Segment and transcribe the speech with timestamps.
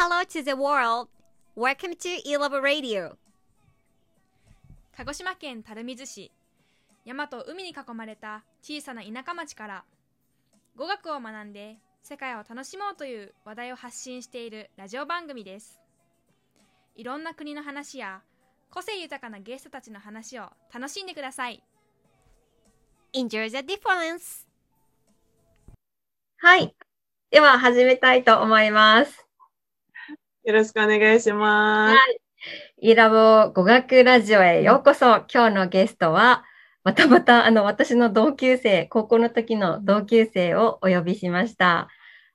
[0.00, 1.08] hello to the world.
[1.56, 3.16] Welcome to E-Love Radio.
[4.96, 6.30] 鹿児島県垂水市
[7.04, 9.84] 山と海に囲まれた小さな田舎町から
[10.76, 15.80] 語学を学んで世界を楽しもうという話題を発信しているラジオ番組です
[16.94, 18.22] いろんな国の話や
[18.70, 21.60] 個性豊かなゲストたちの話を楽しんでください
[23.14, 24.46] Enjoy the difference.
[26.36, 26.72] はい。
[27.32, 29.27] では始めたいと思います。
[30.48, 31.96] よろしくお願いします。
[32.80, 35.26] イラボ語学ラジオへようこそ。
[35.30, 36.42] 今日のゲストは、
[36.84, 41.88] またまたあの私の同級生、高校の時の同級生をお呼びしました。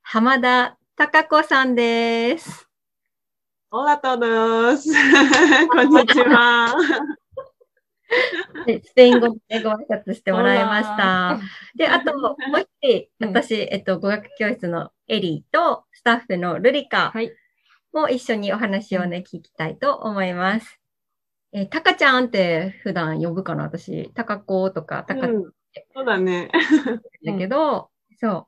[0.04, 2.70] 浜田貴子さんです。
[3.72, 4.90] オラトです。
[5.74, 6.76] こんにちは。
[8.68, 11.40] でスペイン語でご挨拶してもらいました。
[11.76, 17.32] で、あと、もう一人、うん私、えっと、語学教室のエリーと、スタッフのルリカはい
[17.94, 20.80] も一緒にお話をね、聞きたいと思います。
[21.54, 25.44] えー、タカちゃんって普段呼ぶかな私、タカ子とか、タカうん
[25.94, 26.52] そうだね。
[27.26, 28.48] だけど、そう。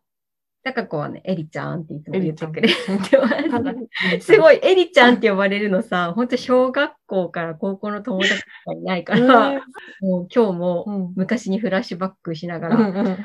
[0.64, 2.74] タカ子はね、エリちゃんっていつも言ってくれて
[3.20, 4.26] ます。
[4.26, 9.62] すごい、エリちゃんって呼ばれるのさ、本当小学校から高校の友達しかいないから、
[10.02, 11.14] もう今日もうん。
[11.16, 13.18] 昔にフラッシュバックしながら、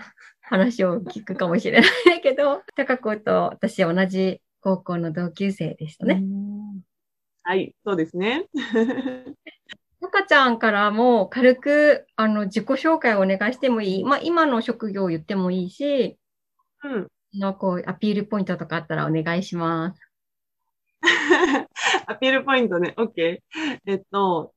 [0.43, 6.23] 話を聞くかもしれないけど、タカ子と私は同じ高校の同級生でしたね。
[7.43, 8.47] はい、そうですね。
[10.01, 14.05] タカちゃんからも軽くあの自己紹介をお願いしてもいい？
[14.05, 16.19] まあ今の職業を言ってもいいし、
[16.85, 17.09] うん。
[17.35, 20.01] のこうアピールポイントとかあったらお願いします。
[22.07, 22.95] アピールポイントね。
[22.97, 23.41] OK。
[23.87, 24.53] えっと、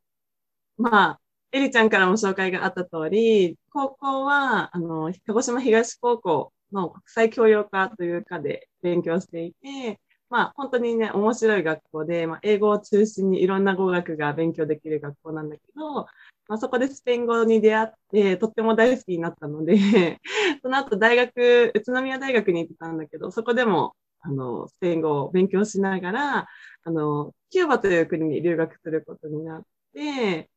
[0.77, 1.19] まあ、
[1.51, 16.07] エリちゃんからも紹介があった通り、高校は、あの、鹿児島東高校の国際教養科という科で勉強していて、まあ、本当にね、面白い学校で、まあ、英語を中心にいろんな語学が勉強できる学校なんだけど、
[16.47, 19.75] まあ、そこでスペイン語に出会って、とっても大好きになったので、
[20.63, 26.47] その後大学、宇都宮大学に行ってたんだけど、そこでも、あの、スペイン語を勉強しながら、
[26.83, 30.49] あの、キューバという国に留学することになって、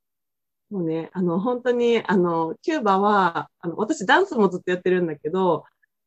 [0.70, 5.64] もうね、あの、本当に、あの、キューバは、あの、私ダンスもずっとやってるんだけど、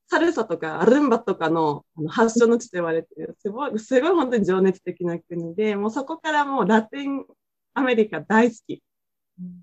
[0.10, 7.26] サルサとかアルンバとかの発祥の地と言われてる、すごい、すごい本当に情熱的な国で、もうそこからもうラテン
[7.76, 8.82] アメリカ大好き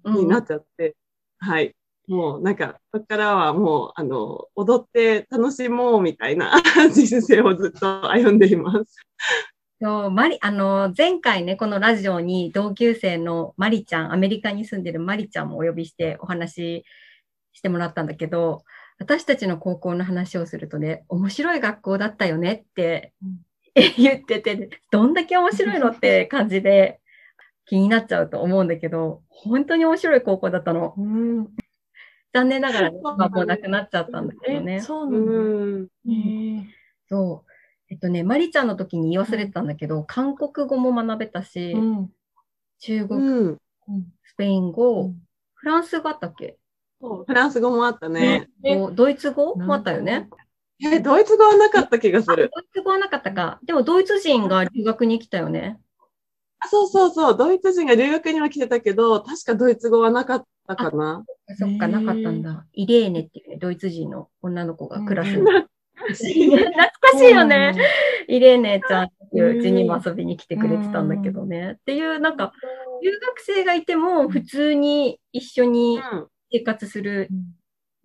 [0.04, 0.94] になっちゃって、
[1.38, 1.74] はい。
[2.06, 6.52] もうなんか、そこからはもう、あの、踊って楽しもうみたいな
[6.94, 8.96] 人生をずっと歩んでいます。
[9.82, 16.84] そう、マリ、あの、前回ね、このラジオに同級生のマリちゃん、アメリカに住んでるマリちゃんもお呼びしてお話し
[17.52, 18.62] してもらったんだけど、
[18.98, 23.12] 私たちの高校の話をするとね、面白い学校だったよねって
[23.96, 27.00] 言ってて、どんだけ面白いのって感じで
[27.66, 30.94] 気になっちゃうと思うんだけど、本当に面白い高校だったの。
[30.96, 31.48] うん
[32.32, 34.80] 残念ながら、ね、今もうなくなっちゃったんだけどえ、ね。
[34.82, 35.32] そううなんだ。
[35.32, 36.12] ん。
[36.12, 36.66] へえ
[37.08, 37.52] そう。
[37.88, 42.10] えっとね、マリちゃんの時に言い忘れてたんだけど、韓国語も学べたし、うん
[42.80, 43.58] 中国、うん。
[44.24, 45.22] スペイン語、うん
[45.54, 46.58] フランス語あったっけ、
[47.00, 48.48] フランス語もあったね。
[48.94, 50.28] ドイツ語もあったよね。
[50.82, 52.50] え、ドイツ語はなかった気がすあドイる。
[52.72, 53.58] ツ語はなかったか。
[53.64, 55.78] でもドイツ人が留学に来たよね。
[56.58, 57.36] あそうそうそう。
[57.36, 61.24] ドイツ人が留学には来てたけど、確かドイツ語はなかったかな。
[61.58, 62.66] そっか、なかったんだ。
[62.72, 65.40] イレーネっていうね、ドイツ人の女の子がクラスに。
[65.40, 66.12] うん懐
[67.00, 67.74] かしいよね。
[68.28, 71.72] イレーネちゃんっていううちにも遊びに来てくれてたんだけどね。
[71.72, 72.52] っていう、なんか、
[73.02, 76.26] 留学生がいても普通に一緒にうん。
[76.50, 77.28] 生活する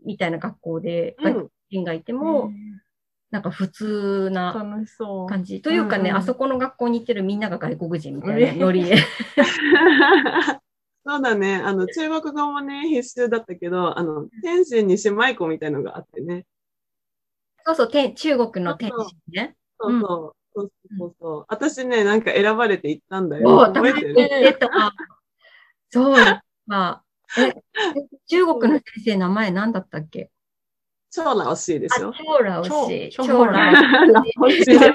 [0.05, 2.51] みたいな学校で、うん外国人がいても、
[3.29, 4.53] なんか普通な。
[5.29, 5.61] 感じ。
[5.61, 8.97] というかね、うんうんあそこの学校に行ってるみんなが外国人みたいなノリで。
[11.03, 11.55] そうだね。
[11.55, 16.45] あの、中国語もね、必修だったけど、あの、天津に姉妹校みたいのがあってね。
[17.65, 19.55] そうそう、て中国の天使ね。
[19.79, 20.35] そうそう。
[20.53, 21.45] そうそうそう。
[21.47, 23.73] 私ね、なんか選ばれて行ったんだおよ。
[23.73, 24.15] 覚えてる？
[25.89, 26.15] そう、
[26.67, 27.10] まあ、え、
[28.27, 30.29] 中国の先生名前何だったっけ？
[31.13, 32.13] 超ラオシーであ、しょ。
[32.13, 33.09] 超ラオシ。
[33.11, 33.83] 超超ララ
[34.13, 34.65] オシオシ。
[34.65, 34.93] 超ラ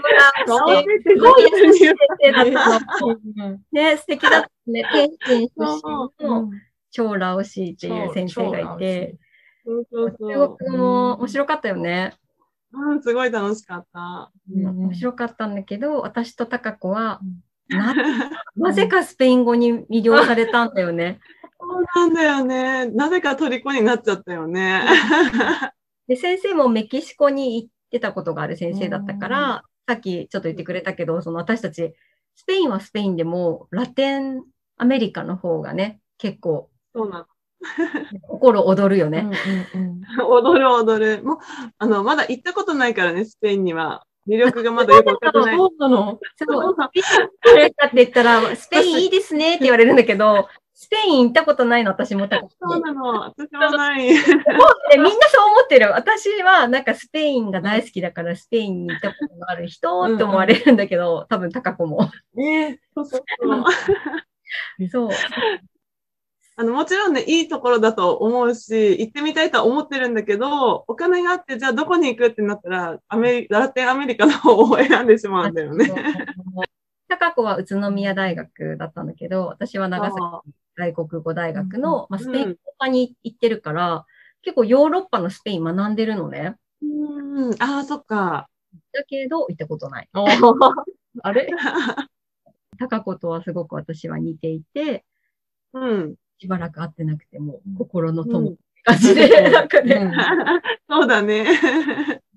[0.73, 0.87] オシ。
[1.07, 3.07] すごい優しい先生だった
[3.71, 4.83] ね、素敵だったね。
[4.93, 5.75] 天津出
[6.21, 6.51] 身の
[6.91, 9.19] 超ラオシっていう先生がいて、
[9.67, 9.85] 中
[10.57, 12.15] 国語も面白かったよね。
[12.73, 14.31] うん、すごい楽しかった。
[14.51, 17.21] うん面白かったんだけど、私とタカ子は
[18.57, 21.21] なぜかスペイン語に魅了されたんだよね。
[21.69, 22.87] そうなんだよね。
[22.87, 24.83] なぜか虜になっちゃったよね。
[26.07, 31.95] で、先生もメキシコに行ってたことがある先生だったから、さっきちょっと言ってくれたけど、その私たち、
[32.37, 34.45] スペインはスペインでも、ラテン
[34.77, 37.27] アメリカの方がね、結構そうな
[38.29, 39.29] 心躍るよね。
[39.75, 40.29] うんうんの。
[40.29, 41.25] 踊る踊る。
[41.25, 41.39] もう、
[41.79, 44.05] あの、まだ行ったことないからね、スペインには。
[44.29, 45.57] 魅力がまだよくわかってない。
[45.57, 50.49] そうなのそう、スペインって言ったら、 スペインいいですねって言われるんだけど、
[50.79, 53.21] スペイン行ったことないの、私もそうなの。
[53.23, 54.09] 私もない。
[54.13, 54.13] で
[54.99, 55.91] みんなそう思ってる。
[55.91, 62.11] 私はなんかスペインが大好きだからスペインに行ったことがある人って思われるんだけど、多分高子も。
[62.35, 63.57] ねそうそうそ
[64.79, 64.89] う。
[64.89, 65.11] そう。
[66.59, 75.91] あの、もちろんね、いいところだと思うし、行ってみたいとは思ってるんだけど、お金があって、じゃあどこに行くってなったら、アメリカ、ラテンアメリカの方を選んでしまうんだよね。
[77.09, 80.21] 高子は宇都宮大学だったんだけど、私は長崎
[80.77, 84.05] 外国語大学の、まあ、スペイン語科に行ってるから、
[84.43, 86.57] 結構ヨーロッパのスペイン学んでるのね。
[86.83, 87.55] うん。
[87.59, 88.49] ああ、そっか。
[88.93, 90.09] だけど、行ったことない。
[90.13, 91.49] あ れ？
[92.79, 95.05] 高子とはすごく私は似ていて、
[95.73, 96.15] うん。
[96.39, 100.13] しばらく会ってなくても、心の友って感じで、なんかね、
[100.89, 101.47] そうだね。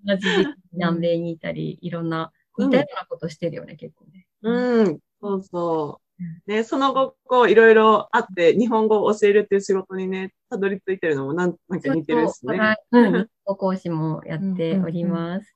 [0.06, 0.27] 同じ
[0.71, 4.27] 南米にいたり、いろんな似たようなことしてるよね、結構ね。
[4.41, 5.00] うん。
[5.21, 6.08] そうそう。
[6.48, 12.77] ね、その後、こう、いろいろあって、日本語を教えるっていう仕事にね、たどり着いてるのもなん、なんか似てるしね。
[12.92, 13.07] そうう。
[13.10, 15.54] ん、講師もやっております。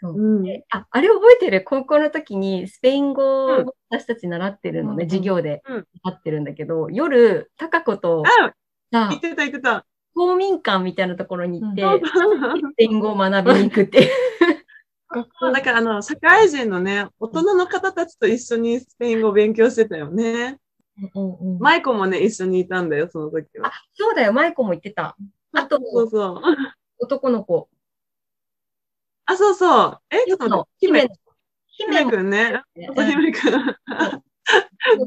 [0.00, 0.14] そう。
[0.14, 0.42] うん。
[0.44, 1.62] であ、あれ覚えてる？
[1.64, 5.10] 高校の時にスペイン語を私たち習ってるのね、うん。
[5.10, 5.86] 授業でうん。
[6.04, 8.54] 習ってるんだけど、夜、高子とあ、
[8.92, 9.86] さ言っ、てた言ってた。
[10.14, 12.00] 公民館みたいなところに行って、うん。
[12.00, 14.10] スペイン語を学びに行くっていう。
[15.52, 20.58] だから、あの、社会人のね、大人の方たちと一緒にスペイン語を勉強してたよね。
[21.14, 23.70] うんうんマイコもね、一緒にいたんだよ、その時は。
[23.94, 25.16] そうだよ、マイコも言ってた。
[25.52, 26.42] あと、そうそう。
[26.98, 27.68] 男の子。
[29.26, 30.00] あ、そうそう。
[30.10, 31.00] え、ちょっと待って、姫
[31.66, 32.62] 姫、姫もくんね。
[32.74, 33.42] 姫くん。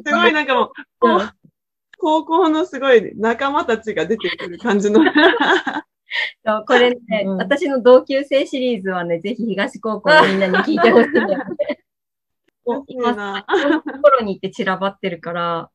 [0.06, 0.72] すごいなんかも
[1.02, 1.30] う、うん
[2.02, 5.02] 高校のすごい仲間たちが出てくる感じの。
[6.46, 11.14] そ うこれね、うん私の同級生シリーズはね、ぜひ東高校のみんなに聞いてほしいん
[12.88, 13.46] 今、な
[14.02, 15.70] 頃に行って散らばってるから、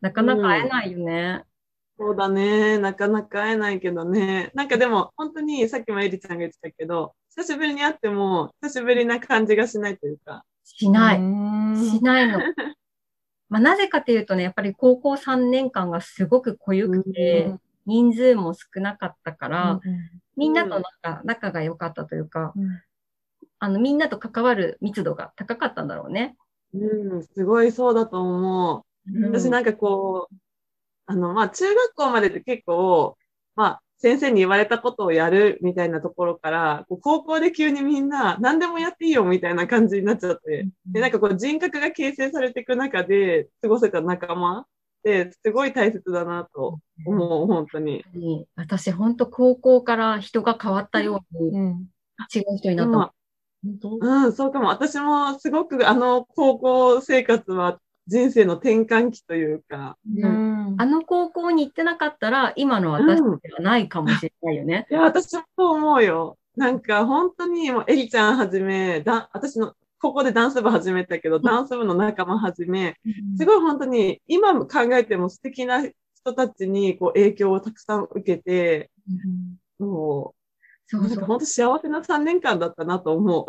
[0.00, 1.44] なかなか会えないよね。
[1.98, 2.78] そうだね。
[2.78, 4.50] なかなか会えないけどね。
[4.54, 10.44] なんかでも、本当にさっきもエリちゃんが言ってたけど、久しぶりに会っても、久しぶりな感じがしないというか。
[10.64, 11.18] しない。
[11.18, 12.38] うんしないの。
[13.50, 17.54] まあ、なぜかっていうとね、やっぱり高校3年間がすごく濃ゆくて、
[17.86, 19.80] 人数も少なかったから、
[20.36, 22.82] みんなとなんか仲が良かったというか、うん。
[23.58, 26.36] あの、みんなと関わる密度が高かったんだろうね。
[26.72, 29.18] うん、すごいそうだと思う。
[29.18, 29.24] うん。
[29.24, 30.34] 私なんかこう、
[31.06, 33.18] あの、まあ、中学校までって結構、
[33.56, 44.64] まあ、先生に言われたことをやるみたいなところから、こう高校で急にみんな何でもやっていいよみたいな感じになっちゃって、で、なんかこう人格が形成されていく中で過ごせた仲間
[45.00, 48.04] ってすごい大切だなと思う、本当に。
[48.54, 51.88] 私、本当高校から人が変わったようにうん
[52.34, 52.92] 違う人になった。
[52.92, 54.68] うんうん、そうかも。
[54.68, 64.86] 私もすごくあの高校生活は人生の転換期というか、うんあの高校に行ってなかったら、今の私たちはないかもしれないよね。
[64.90, 66.38] いや、私もそう思うよ。
[66.56, 72.96] なんか本当にもうエリちゃんはじめ、だ私のここでダンス部始めたけど、ダンス部の仲間はじめ、
[73.36, 78.90] すごい本当に今考えても素敵な人たちにこう影響をたくさん受けて、
[79.78, 80.40] もう、
[80.86, 81.24] そうそう。
[81.24, 83.46] 本当幸せな3年間だったなと思う。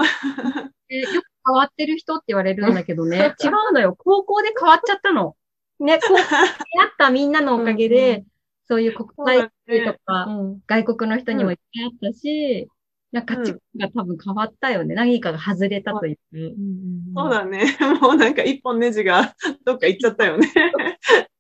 [0.89, 3.96] でよく変わってる人って言われるんだけどね、 違うのよ。
[3.98, 5.36] 高校で変わっちゃったの。
[5.79, 6.51] ね、高校で会っ
[6.98, 8.25] たみんなのおかげうんうで、
[8.67, 12.67] そういう国際系とか、うん外国の人にもいっぱいあったし、
[13.12, 14.96] なんか価値観が多分変わったよね。
[14.96, 16.18] 何かが外れたという。
[17.15, 17.77] そうだね。
[18.01, 20.48] もうなんか一本ネジが どっか行っちゃったよね。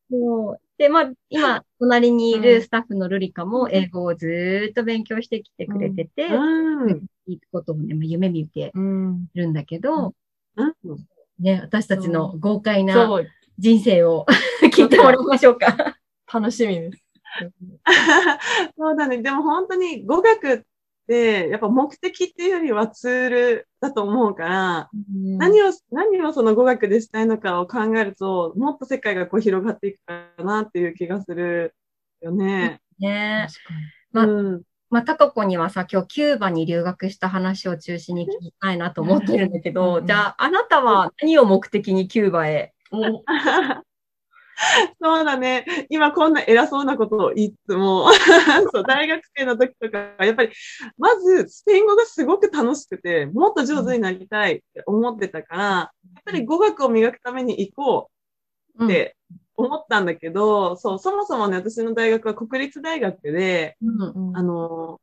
[0.09, 7.05] そうで、まあ、今、隣にいるスタッフのルリカも英語をずーっと勉強してきてくれてて、うん。
[7.27, 10.15] 行くことをね、まあ夢見てうんるんだけど、
[10.55, 10.73] うん
[11.39, 13.07] ね、私たちの豪快な
[13.57, 14.25] 人生を
[14.63, 15.97] 聞いてもらいましょうか。
[16.33, 17.03] 楽しみです。
[18.77, 19.21] そうだね。
[19.21, 20.61] でも本当に語学っ
[21.07, 31.75] て、やっぱ目的っていうよりはツールだと思うから、何を、何をその語学でしたいのかを考えると、もっと世界がこう広がっていくかなっていう気がする
[32.21, 32.81] よね。
[32.99, 33.47] ね
[34.11, 34.61] まあうん。
[34.89, 42.73] まあ、タカ子にはさ、今日キューバに留学した話を中心に聞きたいなと思ってるんだけど、うんじゃあ、あなたは何を目的にキューバへ？
[42.91, 43.23] に。
[45.01, 45.65] そうだね。
[45.89, 48.09] 今こんな偉そうなことをいつも、
[48.71, 50.51] そう、大学生の時とか、やっぱり、
[50.97, 58.11] まず、スペイン語がすごく楽しくて、もっと上手になりたいって思ってたから、やっぱり語学を磨くために行こ
[58.79, 59.15] うって
[59.55, 65.01] 思ったんだけど、そう、そもそもね、私の大学は国立大学で、うんうんあの、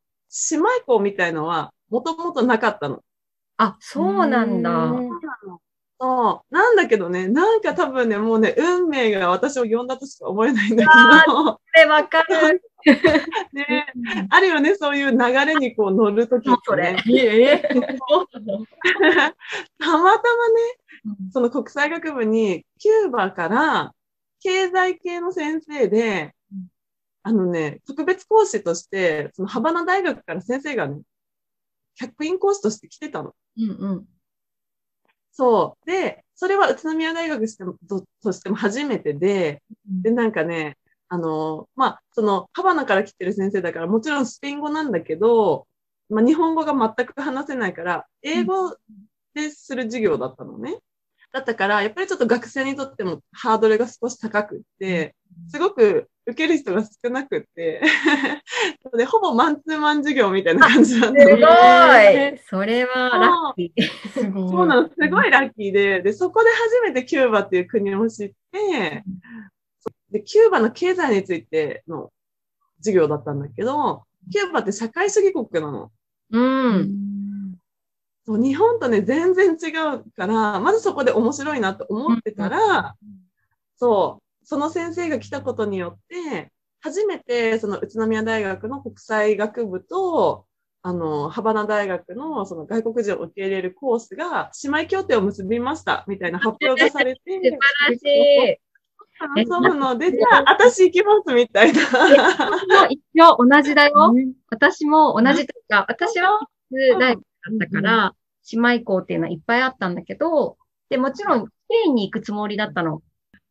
[0.51, 3.03] 姉妹校みたいのは、もともとなかったの。
[3.57, 4.71] あ、そうなんだ。
[4.71, 5.11] うん
[6.01, 6.55] そう。
[6.55, 10.91] なんだけどね、なんか多分ね、もうね、運命が私を呼んだとしか思えないんだけ
[11.27, 12.63] ど、これわかる。
[13.53, 13.93] ね、
[14.31, 17.03] あるよね、そういう流れにこう乗るときってね。
[17.11, 17.63] ええ
[19.79, 23.93] たまたまね、その国際学部に、キューバから
[24.41, 26.35] 経済系の先生で、
[27.25, 31.03] あのね、特別講師として、そのハバナ大学から先生がね、
[31.97, 33.35] 客員講師として来てたの。
[33.57, 34.07] うんうん。
[35.39, 35.87] そう。
[35.87, 40.77] で、それは宇都宮大学してもととしても初めてで、で、なんかね、
[41.09, 45.69] あの、まあ、その、ハバナから来てる先生だから、もちろんスペイン語なんだけど、
[46.09, 48.77] まあ、日本語が全く話せないから、英語
[49.35, 50.77] でする授業だったのね。
[51.33, 55.15] だったから、やっぱりちょっと学生にとってもハードルが少し高くって、
[55.49, 57.83] すごく受ける人が少なくって、
[58.97, 62.39] で、ほぼマンツーマン授業みたいな感じなんすごだい。
[62.49, 64.11] それはラッキー。
[64.11, 64.49] すごい。
[64.49, 69.05] そうなの、すごいラッキーで、で、そこで初めてキューバっていう国を知って、
[70.11, 72.11] で、キューバの経済についての
[72.79, 75.91] 授業だったんだけど、キューバって社会主義国なの。
[76.31, 76.39] う。
[76.39, 77.38] うんん。
[78.29, 82.95] そう日本とね、全然違うから、まずそこで面白いなと思ってたら、
[83.77, 90.45] そう、その先生が来たことによって、初めてその宇都宮大学の国際学部と、
[90.83, 98.61] あの、ハバナ大学のその外国人を受け入れるコースが姉妹協定を結びましたみたいな発表がされて、素晴らしい。
[99.37, 101.81] 遊ぶので、じゃあ私行きますみたいな。
[101.81, 101.87] も
[102.85, 104.13] う一応同じだよ。
[104.51, 108.15] 私も同じというか、私は大学だったから、
[108.53, 110.57] 姉妹校っていうのはいっぱいあったんだけど、
[110.89, 113.03] で、もちろん、スペインに行くつもりだったの。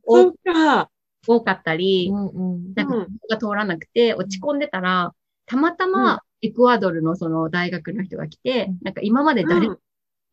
[0.08, 0.90] そっか。
[1.28, 2.74] 多かったり、うんうん。
[2.74, 5.14] なんか、うんが通らなくて落ち込んでたら、
[5.46, 9.78] たまたまエクアドルのその大学の人が来て、なんか今まで誰、うん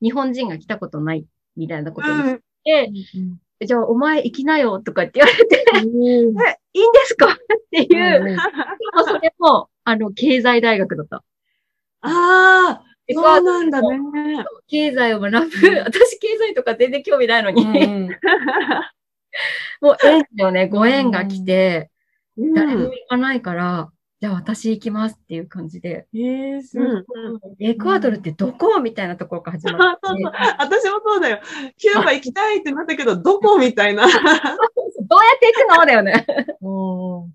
[0.02, 1.24] 日本人が来たことない
[1.56, 2.40] みたいなことうに言っん。
[2.64, 2.92] て、
[3.64, 7.26] じゃあお前行きなよとかって言われて、うん え、いいんですか？
[7.32, 7.36] っ
[7.70, 8.36] ていう、うんで
[8.94, 11.24] もそれも、あの、経済大学だった。
[12.02, 14.44] ああ、エクそうアドルなんだね。
[14.66, 15.38] 経済を学ぶ。
[15.84, 18.08] 私経済とか全然興味ないのに、うん
[19.80, 21.90] もう縁よね、ご縁が来て、
[22.36, 26.86] うん誰も行かないから、じゃあ私行きますっていう感じで、ええ、すごい。
[26.86, 27.04] うんうん
[27.60, 30.32] エクアドルってどこみたいなところから始まって、そうそう。
[30.58, 31.40] 私もそうだよ。
[31.76, 34.06] キューバ行きたいってなったけど、どこみたいな。
[34.08, 36.26] どうやって行くのだよね。
[36.62, 37.34] うん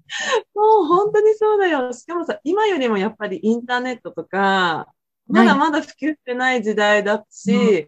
[0.55, 1.93] 本当にそうだよ。
[1.93, 4.87] しかもさ、今よりもやっぱりインターネットとか、
[5.29, 7.87] まだまだ普及してない時代だし、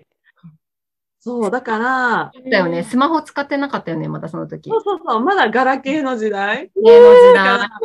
[1.24, 2.84] そう、だから、だよね。
[2.84, 4.72] スマホ使ってなかったよね、まだその時。
[4.72, 6.72] そうそうそう、まだガラケーの時代。
[6.76, 7.80] 芸の時だ代か。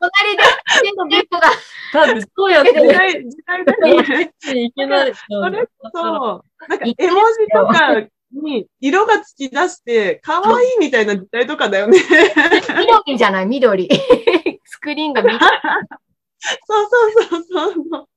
[0.00, 0.42] 隣で、
[0.82, 1.50] テンポが、
[1.92, 4.32] だって、どうやっら時て代、時代だよね。
[4.64, 6.44] いけないそれそう。
[6.68, 11.98] なんか、絵文字とかに色がつき出して、可愛いみたいな時代とかだよね。
[13.04, 13.90] 緑じゃない、緑。
[14.64, 15.38] スクリーンが緑。
[16.66, 18.08] そうそうそうそうそう。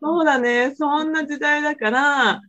[0.00, 0.74] そうだね。
[0.76, 2.40] そんな時代だから、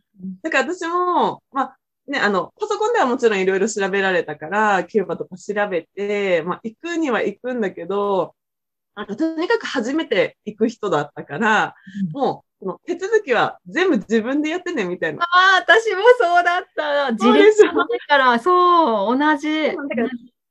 [0.42, 1.76] だから私も、まあ、
[2.06, 8.34] ね、あの、パソコンではもちろんいろいろ調べられたから、キューバとか調べて、まあ、行くには行くんだけど、
[8.94, 11.74] なんかとにかく初めて行く人だったから、
[12.12, 15.22] もう、この手続きは全部自分でやってね、みたいな。
[15.22, 15.26] あ
[15.58, 17.12] あ、私もそうだった。
[17.12, 19.48] 自立がないから、そう、同じ。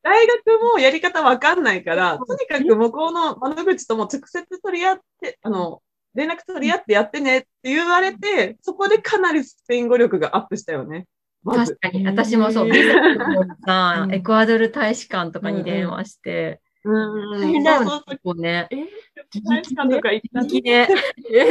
[0.08, 5.82] 大学もやり方わかんないから、とにかく向こうの窓口とも直接取り合って、あの、
[6.16, 11.08] 連絡取り合ってやってねって言われて、そこでかなりスペイン語力がアップしたよね。
[11.44, 11.92] まず確。
[11.94, 16.68] かに、私もそう、エクアドル大使館とかに電話して、うん
[17.42, 18.70] 大変だよねそうそう、こうね。
[19.44, 20.62] 大使館とか行ったね。
[20.62, 20.88] で。
[21.34, 21.50] え？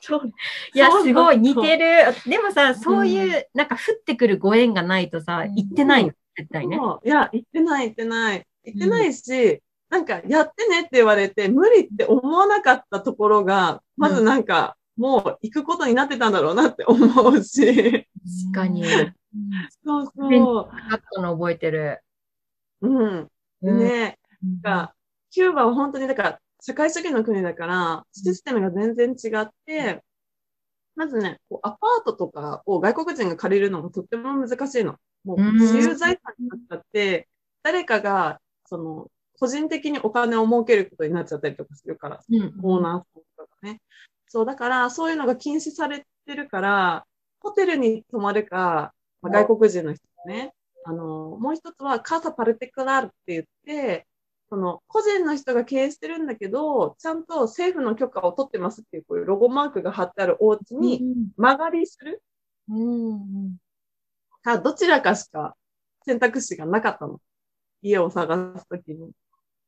[0.00, 0.32] そう
[0.74, 1.62] いや、すごい似る。
[1.62, 1.84] てる。
[2.30, 6.78] でもさ、そういう、なんか降ってくるご縁がないとさ、うん行ってないよ、絶対ね。
[7.04, 8.46] いや、行ってない、行ってない。
[8.64, 18.06] 行ってないし、なんか、やってねって言われて、無理って思わなかったところが、まずなんか、もう行くことになってたんだろうなって思うし。
[18.52, 18.84] 確かに。
[19.84, 20.68] そうそう。
[20.70, 22.00] あったの覚えてる。
[22.80, 23.28] うん。
[23.60, 24.18] でうんね、
[24.62, 24.94] が、
[25.30, 30.02] キューバは本当に、だから、社会主義の国だから、システムが全然違って、
[30.96, 34.96] まずね、こうアパートとかを外国人が借りるのもとっても難しいの。
[35.24, 35.58] もう、うん。
[35.58, 37.28] 私有財産になっちゃって、
[37.62, 42.54] 誰かが、その、個人的にお金を儲けることになっちゃったりとかするから、うん。
[42.62, 43.02] オーナーさん
[43.36, 43.80] とかね。
[44.26, 47.06] そう、だから、そういうのが禁止されてるから、
[47.40, 50.54] ホテルに泊まるか、まあ、外国人の人ね、
[50.84, 54.06] あの、もう一つは、カーサパルテクラールって言って、
[54.48, 61.02] その、個人の人が経営してるんだけど、ちゃんと政府の許可を取ってますっていう、こういうロゴマークが貼ってあるお家に
[61.36, 62.22] 間借りする。
[62.68, 63.56] うん。
[64.44, 65.56] か、どちらかしか
[66.06, 67.18] 選択肢がなかったの？
[67.82, 69.10] 家を探すときに。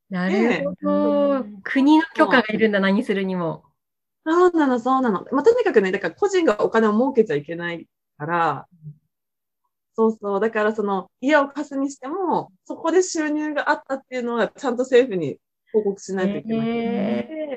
[0.09, 1.45] なるほど。
[1.64, 3.64] 国の許可がいるんだ、何するにも。
[4.25, 5.25] そうなの、そうなの。
[5.33, 7.87] まあ、とにかくね、だから個人がお金を儲けちゃいけない
[8.18, 8.66] から、
[9.95, 10.40] そうそう。
[10.40, 15.38] だからその家を貸すにしても、そこで収入があったっていうのはちゃんと政府に
[15.73, 16.68] 報告しないといけない。
[16.68, 16.73] へ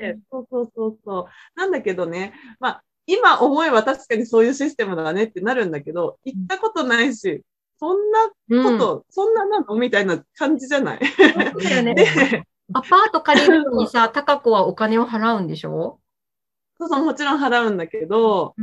[0.00, 1.24] でそうそうそうそう。
[1.54, 7.42] なんだけどね、まあ、今思えば確かにそういうシステムだねってなるんだけど、行ったことないし、
[7.78, 11.00] そんなーこと、そんななのみたいな感じじゃない？
[11.52, 11.94] そうだよね。
[11.94, 12.06] で、
[12.72, 15.98] アパート借りるのにさ、高子はお金を払うんでしょ？
[16.78, 18.54] そうそう、もちろん払うんだけど、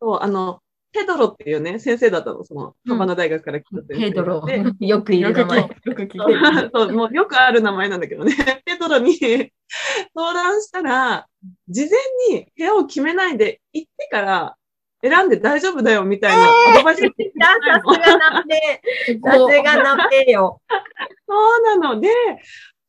[0.00, 0.60] そう、あの、
[0.96, 4.64] ペドロっていうね、先生だったの、その、うんハバナ大学から来た先生ペドロで。。
[4.80, 5.60] よくいる名前。
[5.60, 8.34] よく聞いてそうもうよくある名前なんだけどね。
[8.64, 9.14] ペドロに
[10.14, 11.26] 相談したら、
[11.68, 11.90] 事
[12.30, 14.56] 前に部屋を決めないで行ってから
[15.02, 18.82] 選んで大丈夫だよみたいなアドバイスさすがなんで、
[19.22, 20.62] さすがなんでよ。
[21.28, 22.08] そうなので、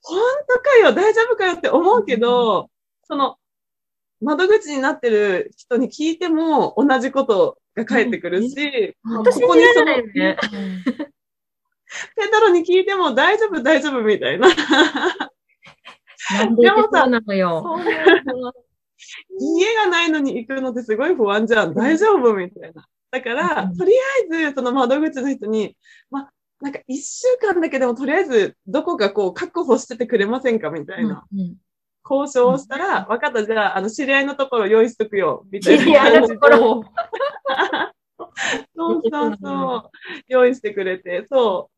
[0.02, 2.70] 本当かよ、大丈夫かよって思うけど、
[3.04, 3.38] その、
[4.22, 10.38] 窓口になってる人に聞いても同じことが返ってくるし、本当信じられないよね。
[12.16, 14.48] ペドロに聞いても大丈夫、大丈夫みたいな。
[14.50, 14.54] な
[16.46, 17.80] んでってそうなのよ。
[19.40, 21.74] 家がないのに行くのってすごい不安じゃん。
[21.74, 22.88] 大丈夫みたいな。
[23.12, 23.92] だから、うんとり
[24.34, 25.78] あえず、その窓口の人に、
[26.10, 26.30] ま、
[26.60, 31.24] なんか一週間だけでもとりあえず、どこかこう確保しててくれませんかみたいな。
[31.32, 31.56] うん
[32.10, 35.46] 交渉をしたら、分かった、じゃあ、あの、知り合いのところ用意しとくよ。
[35.52, 36.22] みたい知り合い。
[36.22, 36.84] のところ。
[38.76, 39.90] そうそうそう。
[40.28, 41.70] 用意してくれて、そ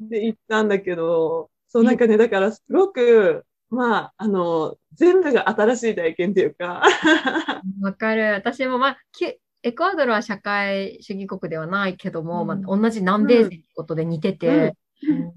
[0.00, 0.08] う。
[0.08, 6.82] で、行ったんだけど、そう、なんかね、だからすごく、まあ、あの、全部が新しい体験っていうか、
[7.82, 8.32] わかる。
[8.32, 14.74] 私も、まあ、きエクアドルは社会主義国ではないけども、うんまあ、同じ南米人ってことで似てて、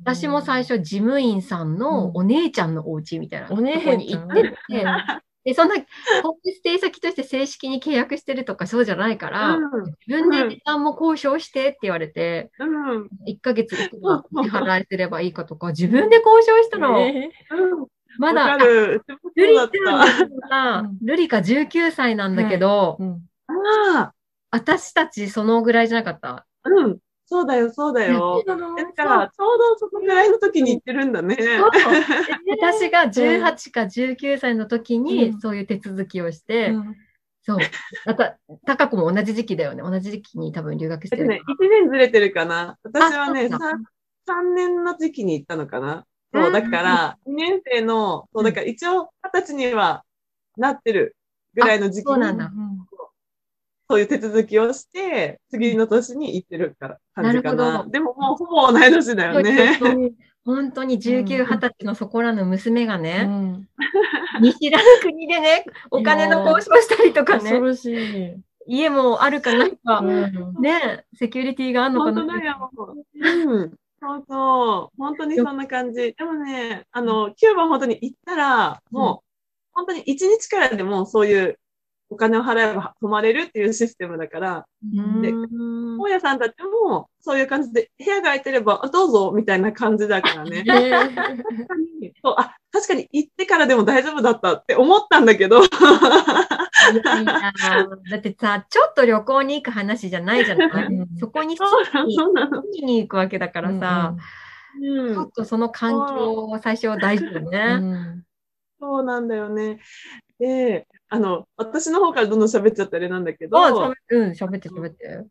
[0.01, 4.85] 私も最初、事務員さんのお姉ちゃんのお家みたいなとこお姉ちゃんに行ってて、
[5.43, 9.57] で、そんな、ホームステイ先として正式に契約してるとかそうじゃないから、
[10.07, 16.99] 自分で時間も交渉してって言われて、うん、うん、1ヶ月いくら支払いすればいいかとか、自分で交渉したの。
[18.19, 19.01] まだ、ル
[19.35, 20.07] リそうだった。
[20.07, 22.99] ちゃんルリカ19歳なんだけど、
[24.51, 26.45] 私たちそのぐらいじゃなかった？
[26.63, 26.99] あ、うん。
[27.31, 28.43] そうだよ、そうだよ。
[28.45, 31.37] だから、ちょうどそのぐらいの時に行ってるんだね。
[32.59, 36.95] 私が18か19歳の時うにんそういう手続きをして、うん
[37.43, 37.57] そう。
[38.05, 39.81] また、高子も同じ時期だよね。
[39.81, 41.23] 同じ時期に多分留学してる。
[41.23, 42.77] えっとね、1年ずれてるかな。
[42.83, 43.65] 私はね、あそうだ
[44.27, 46.05] 3, 3年の時期に行ったのかな。
[46.33, 50.03] そう、だから、2年生の、そう、だから一応、20歳には
[50.57, 51.15] なってる
[51.55, 52.51] ぐらいの時期に、そうなんだ。
[53.91, 57.65] そういう手続きをして、次の年に行ってるから、感じかな。
[57.65, 59.77] なるほどでももうほぼ同い年だよね。
[60.45, 63.67] 本当に19、うん20歳のそこらの娘がうね、ん
[64.41, 68.35] 見知らぬ国でね、お金の交渉したりとかね、恐ろしい。
[68.65, 72.71] 家もあるかないか、うんね、セキュリティがあるのかな本当だよ。
[72.77, 73.73] うん。
[74.01, 74.97] そうそう。
[74.97, 76.13] 本当にそんな感じ。
[76.13, 79.27] でもね、あの、キューバ本当に行ったら、もう、
[79.73, 81.59] 本当に一日からでもそういう
[82.11, 84.65] お金を払えば泊まれるっていうシステムだから、
[85.21, 85.41] でう
[85.95, 85.97] ん。
[85.97, 86.55] 大家さんたち
[86.89, 90.65] もそういう感じで部屋が空いてれば、あどうぞみたいな感じだからね。
[92.21, 95.67] そうあ、確かに行ってからでも大丈夫だったって思ったんだけど、だ
[98.17, 100.85] ってさ、ちょっと旅行に行く話じゃないじゃない。
[100.87, 101.17] うん。
[101.17, 102.61] そこにそうなの、地そうなの。
[102.73, 104.15] 域に行くわけだからさ、
[104.81, 105.13] うん。
[105.13, 107.75] ちょっとその環境は最初は大事だようね。
[107.75, 108.23] ん。
[108.81, 109.79] そうなんだよね。
[110.39, 115.25] で、あの、私の方からどんどん喋っちゃったあれなんだけど、うん、喋って喋って。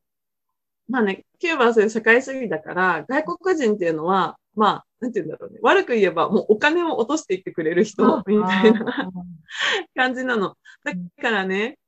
[0.90, 5.58] まあね、キューバはそういう社会主義だから、外国人っていうのは、まあ、なんて言うんだろうね。
[5.62, 9.10] 悪く言えば、もうお金を落としていってくれる人、みたいな
[9.96, 10.54] 感じなの。
[10.84, 11.78] だからね、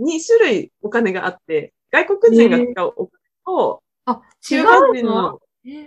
[0.00, 5.22] 2種類お金があって、外国人が使うお金と、あ、キ違ューバ人うの？
[5.22, 5.40] の、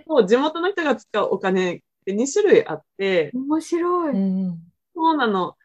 [0.06, 4.12] そう地元の人が使うお金って2種類あって、面白い。
[4.12, 4.58] うん
[4.94, 5.56] そうなの。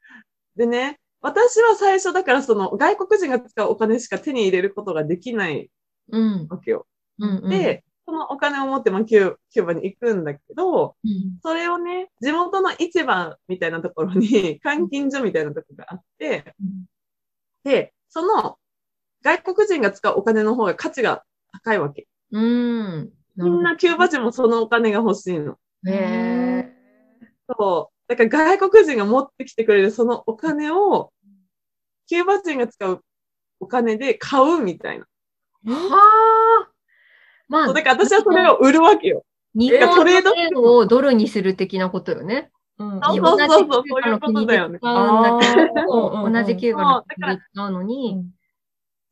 [0.55, 5.71] でね、私は最初だからその外国人が使うお金しか手に入れることができない
[6.11, 6.47] うん。
[6.47, 6.85] わけよ。
[7.17, 16.53] うんうん、で、そのお金を持ってまあキューバに行くんだけど、うん、それをね、地元の市場みたいなところに、換金所みたいなところがあって、
[17.63, 18.57] で、その
[19.23, 22.07] 外国人が使うお金の方が価値が高いわけ。
[22.31, 23.09] うん。
[23.35, 25.57] みんなキューバ人もそのお金が欲しいの。
[25.87, 26.71] へえ。
[27.57, 27.95] そう。
[28.07, 31.11] だから外国人が持ってきてくれるそのお金を、
[32.07, 33.01] キューバ人が使う
[33.59, 35.05] お金で買うみたいな。
[35.73, 36.69] はあ。
[37.47, 39.23] まあだから私はそれを売るわけよ。
[39.53, 42.51] 日ト本の円をドルにする的なことよね。
[42.77, 48.25] うんそうそうそうそういうことだよね同じキューバの国で使うのに、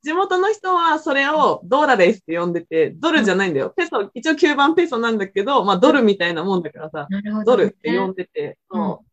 [0.03, 3.69] 地元の人はそれをドラレスって呼んでて、ドルじゃないんだよ。
[3.69, 8.57] ペソ、一応9番ペソなんだけど、まあドルみたいなもんだからさ、なるほど、ドルって呼んでて、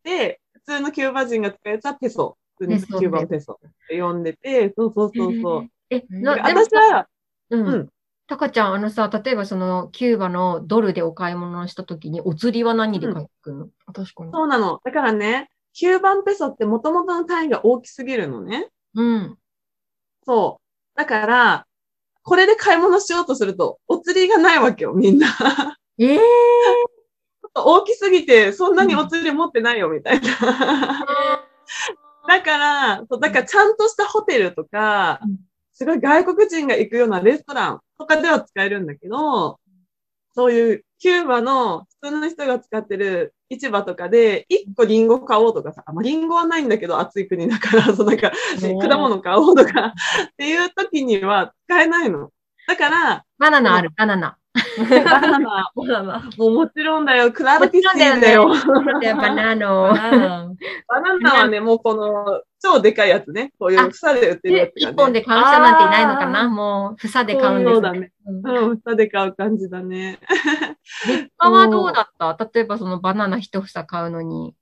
[0.03, 2.37] で、普通のキューバ人が使うやつはペソ。
[2.61, 5.69] 普通にペソ9番ペソって呼んでて、そうそうそうそう。
[5.89, 7.07] え、うんなででも私は、
[7.49, 7.67] うん。
[7.67, 7.89] うん
[8.27, 14.31] タカちゃん、あのさ、例えばその、キューバのドルでお買い物をしたときに、お釣りは何で買ってくるの、確かに。
[14.31, 14.79] そうなの。
[14.85, 18.69] だからね、9番ペソって元々の単位が大きすぎるのね。
[18.95, 19.37] うん。
[20.25, 20.61] そ
[20.95, 20.97] う。
[20.97, 21.67] だから、
[22.23, 25.27] これで買い物しようとすると、お釣りがないわけよ、みんな。
[25.27, 26.21] ちええょ
[27.47, 30.29] っと大きすぎて、そんなにお釣り持ってないよ、みたいな。
[32.27, 35.37] だから、そうだからちゃんとしたホテルとかうん、
[35.73, 39.59] すごい外国人が行くようなレストランとかでは使えるんだけど、
[40.33, 48.31] そういうキューバの普通の人が使ってる市場とかで、一個リンゴ買おうとかさ、まあ、リンゴはないんだけど暑い国だから、そうなんか、
[48.61, 49.93] 果物買おうとかっ
[50.37, 52.31] ていう時には使えないの。
[52.67, 54.37] だから、バナナある、バナナ。
[54.89, 56.29] バナナ、そうだな。
[56.37, 58.49] もちろんだよ、クラードキッシーだよ。
[58.99, 59.87] でバナナを。
[59.93, 59.97] バ
[61.01, 63.53] ナナはね、もうこの超でかいやつね。
[63.57, 64.71] こういう房で売ってるやつ。
[64.75, 66.49] 一本で買う人なんていないのかな？
[66.49, 68.11] もう、房で買うんです、そうだね。
[68.25, 70.19] うんうん、房で買う感じだね。
[71.07, 72.49] 物価はどうだった？
[72.53, 74.53] 例えばそのバナナ一房買うのに。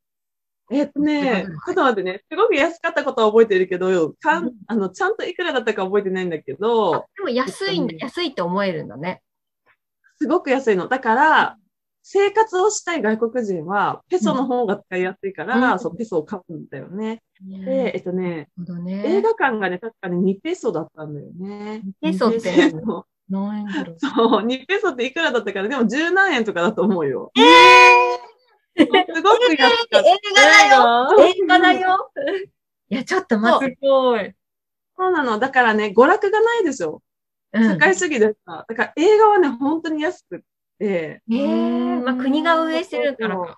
[0.71, 9.23] えっとね、ちょっと待ってね、すごく安かったことは覚えてるけど、かんあのちゃんといくらだったか覚えてないんだけど、でも安いんだ、うん安いって思えるんだね。
[10.21, 10.87] すごく安いの。
[10.87, 11.57] だから、
[12.03, 17.21] 生活をしたい外国人は、ペソの方が使いやすいから、うんそう、ペソを買うんだよね。
[17.41, 19.03] で、えっとね、ね。
[19.05, 21.83] 映画館がね、確かに2ペソだったんだよね。
[22.01, 23.97] ペソって2何円だろう。
[23.99, 27.31] そう、2ペソっていくらだったから、でも10何円とかだと思うよ。
[27.35, 27.41] え
[28.75, 28.85] す
[29.21, 29.99] ごく安かった。
[29.99, 30.03] 映
[30.35, 31.29] 画だよ。
[31.29, 32.11] 映画だよ
[32.89, 33.75] いや、ちょっと待って。
[33.75, 34.33] すごい。
[34.97, 35.37] そうなの。
[35.37, 37.01] だからね、娯楽がないでしょ。
[37.53, 38.65] うん社会主義でさ。
[38.67, 40.45] だから映画はね、本当に安くって。
[40.79, 43.57] ええまあ国が運営してるからか。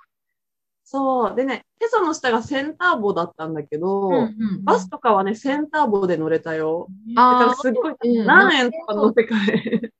[0.83, 1.35] そう。
[1.35, 6.87] でね、ペソの下がセンターボだったんだけど、うんうんバスとかはね、センターボで乗れたよ。
[7.15, 9.91] だかあらすごい、うん何円とか乗せ替え。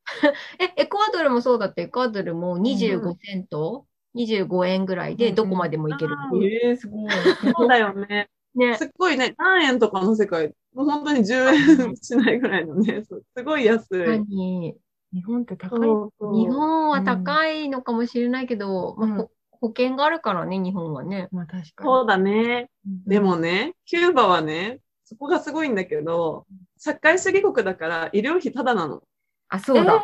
[0.59, 6.15] あ、 え、エクアドルもそうだって、エクアドルも25セント、25円ぐらいでどこまでも行ける。
[6.33, 7.09] うんええすごい。
[7.55, 8.29] そうだよね。
[8.55, 8.77] ね。
[8.77, 13.99] すっごいね、何円とかの世界、もう本当に10円しないぐらいのね、すごい安い。
[14.05, 14.75] 何
[15.13, 15.79] 日本って高い。
[15.79, 21.27] そうそう日本は高いのかもしれないけど、うんまあ、ほ保険があるからね、日本はね。
[21.31, 21.87] まあ確かに。
[21.87, 22.69] そうだね。
[22.85, 26.45] うんでもね、キューバはね、そこがすごいんだけど、
[26.77, 29.03] 社会主義国だから医療費タダなの。
[29.49, 30.01] あ、そうだ。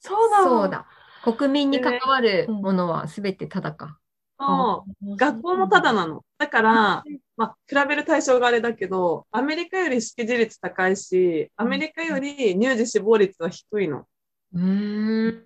[0.00, 0.42] そうだ。
[0.42, 0.70] そう。
[0.70, 0.86] だ。
[1.24, 3.98] 国民に関わるうんものはすべてただか。
[4.38, 6.22] そう学校もタダなの。
[6.38, 7.04] だから、
[7.36, 14.06] まあ、比べる対象があれだけど、アメリカより識字率高いし、アメリカより乳児死亡率は低いの。
[14.52, 15.42] うーん。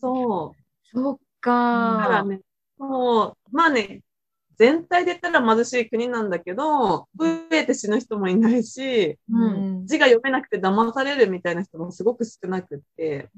[0.00, 0.98] そう。
[1.00, 1.20] そっだ
[1.50, 2.24] からか。
[2.24, 2.40] ね、
[2.78, 4.02] もう、まあね、
[4.58, 9.18] 全体で言ったら貧しい国なんだけど、増えて死ぬ人もいないし、う。
[9.30, 9.86] うんん。
[9.86, 13.30] 字が読めなくて騙されるみたいな人もすごく少なくって。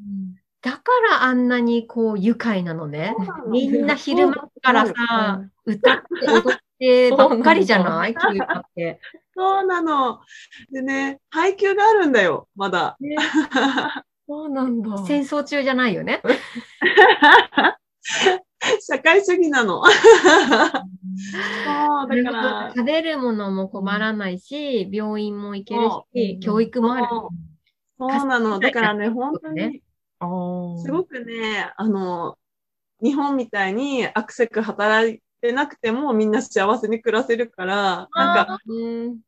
[0.62, 0.78] だか
[1.10, 3.14] らあんなにこう愉快なのね。
[3.48, 8.14] みんな昼間からさ、歌って踊ってばっかりじゃない？
[8.14, 9.00] キューバって。
[9.34, 10.20] そうなの。
[10.70, 12.98] でね、配給があるんだよ、まだ。
[14.28, 14.98] そうなんだ。
[15.06, 16.20] 戦争中じゃないよね？
[18.80, 19.82] 社会主義なの。
[19.84, 19.94] そう、
[22.08, 27.06] だから、食べるものも困らないし、病院も行けるそし、教育もある。
[27.98, 28.58] そうなの。
[28.58, 29.80] だからね、本当に、
[30.20, 32.36] すごくね、あの、
[33.02, 39.20] 日本みたいにアクセク働いてなくてもみんな幸せに暮らせるから、なんか、うん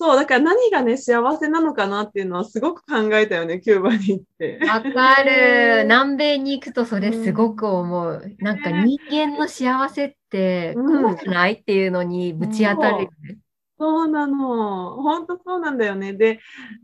[0.00, 4.60] そう、だから何がね、幸せなのかなっていうのはすごく考えたよね、キューバに行って。
[4.64, 5.82] わかる。
[5.90, 8.22] 南米に行くとそれすごく思う。
[8.38, 13.38] なんか人間の幸せって、うんこうじゃないっていうのにぶち当たるよね。
[13.76, 15.02] そうなの。
[15.02, 16.12] 本当そうなんだよね。
[16.12, 16.38] で、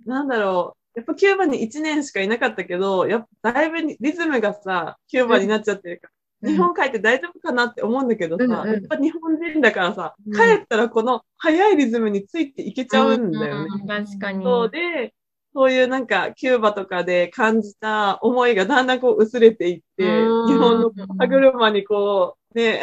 [0.07, 0.84] なんだろう。
[0.95, 6.09] やっぱキューバに1年しかいなかったけど、やっぱだいぶリズムがさ、キューバになっちゃってるか
[6.43, 6.53] ら、うん。
[6.53, 8.75] 日本帰って大丈夫かなって思うんだけどさ、うんうん。
[8.75, 10.33] やっぱ日本人だからさ、うん。
[10.33, 13.69] 帰ったらこの速いリズムについていけちゃうんだよね。
[13.81, 14.45] うん確かに。
[14.45, 15.15] そうで、
[15.53, 20.49] そういうなんかキューバとかで感じた思いがだんだんこう薄れていって、うん。
[20.49, 22.81] 日本の歯車にこう、ね、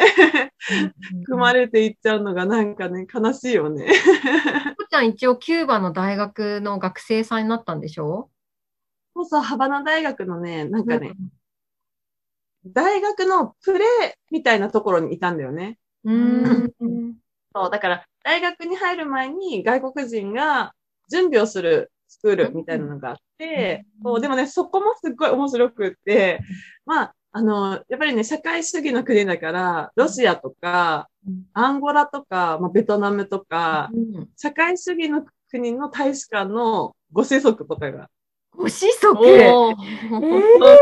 [1.24, 3.86] 組まれていっちゃうのがなんかね、悲しいよね。
[4.78, 8.30] こちゃん一応キューバの大学の学生さんになったんでしょ？
[9.14, 11.14] そうそう、ハバナ大学のね、なんかね、
[12.64, 15.78] 大学のプレーみたいなところにいたんだよね。
[16.04, 16.72] うん。
[17.54, 20.74] そう、だから大学に入る前に外国人が
[21.10, 26.40] 準備をするスクールみたいなのがあって、そうでもね、そこもすっごい面白くって、
[26.86, 31.08] まあ、あの、やっぱりね、社会主義の国だから、ロシアとか、
[31.54, 34.28] アンゴラとか、まあ、ベトナムとか、うん。
[34.36, 38.10] 社会主義の国の大使館のご子息とかが、
[38.54, 39.00] ご子息？
[39.00, 39.16] そう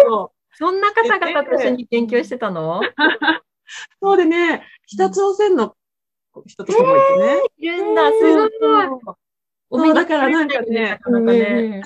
[0.03, 0.57] そう。
[0.57, 2.81] そんな方々と一緒に勉強してたの？
[4.03, 5.77] そうでね、北朝鮮の
[6.47, 7.43] 人とかもいてね。
[7.59, 8.51] いるんだ、すごい。
[9.73, 11.83] そうだからなんかねなかなかね。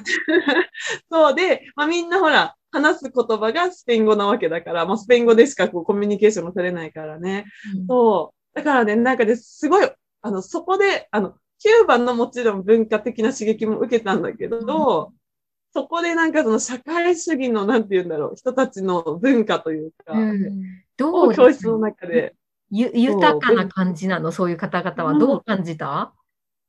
[1.12, 7.47] そうで、まあ、みんなほら、話す言葉がスペイン語なわけだから、まあ、スペイン語でしかこうコミュニケーションも取れないからね。
[7.89, 8.57] そう。
[8.59, 9.89] だからね、なんかね、すごい、
[10.23, 15.13] あの、そこで、あの、キューバのもちろん文化的な刺激も受けたんだけど、
[15.73, 22.37] そこでなんかその社会主義の、なんて言うんだろう、人たちの文化というか、うんどをう教室の中で、
[22.71, 24.31] ゆ豊かな感じなの？
[24.31, 25.19] そういう方々は。
[25.19, 26.13] どう感じた？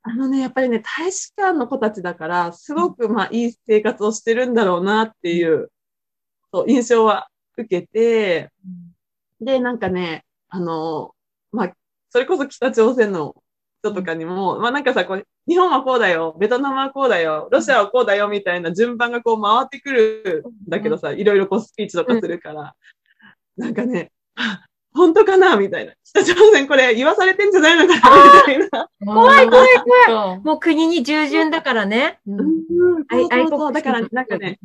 [0.02, 5.72] あのね、やっぱりね、大使館の子たちだから、すごくまあいい生活をしてるんだろうなっていう、
[6.56, 8.50] そう印象は受けて、
[9.42, 11.12] で、なんかね、あの、
[11.52, 11.74] まあ、
[12.10, 13.36] それこそ北朝鮮の
[13.82, 22.74] 人とかにも、まあなんかさ、こう、日本はこうだよ、ベトナムはこうだよ、ロシアはこうだよみたいな順番がこう回ってくるんだけどさ、いろいろこうスピーチとかするから、
[23.58, 24.66] なんかね、あ
[24.96, 25.92] 本当かなみたいな。
[26.06, 28.90] 北朝鮮これ言わされてんじゃないのかなみたいな。
[29.06, 29.68] 怖い怖い
[30.06, 30.40] 怖い。
[30.40, 32.20] もう国に従順だからね。
[32.26, 32.64] うん、
[33.10, 33.74] そう愛そうそう。
[33.74, 34.58] だから、なんかね、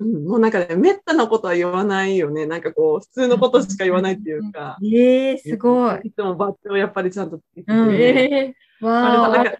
[0.00, 2.46] うん、もうなんかね、めったなことは言わないよね。
[2.46, 4.78] なんかこう、普通のことしか言わないっていうか。
[4.84, 6.00] ええすごい。
[6.04, 9.28] いつもバッジをやっぱりちゃんとつけてて、うんえわあ。
[9.28, 9.52] なんか。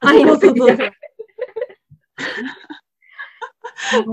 [0.00, 0.90] 愛のそうそうそう国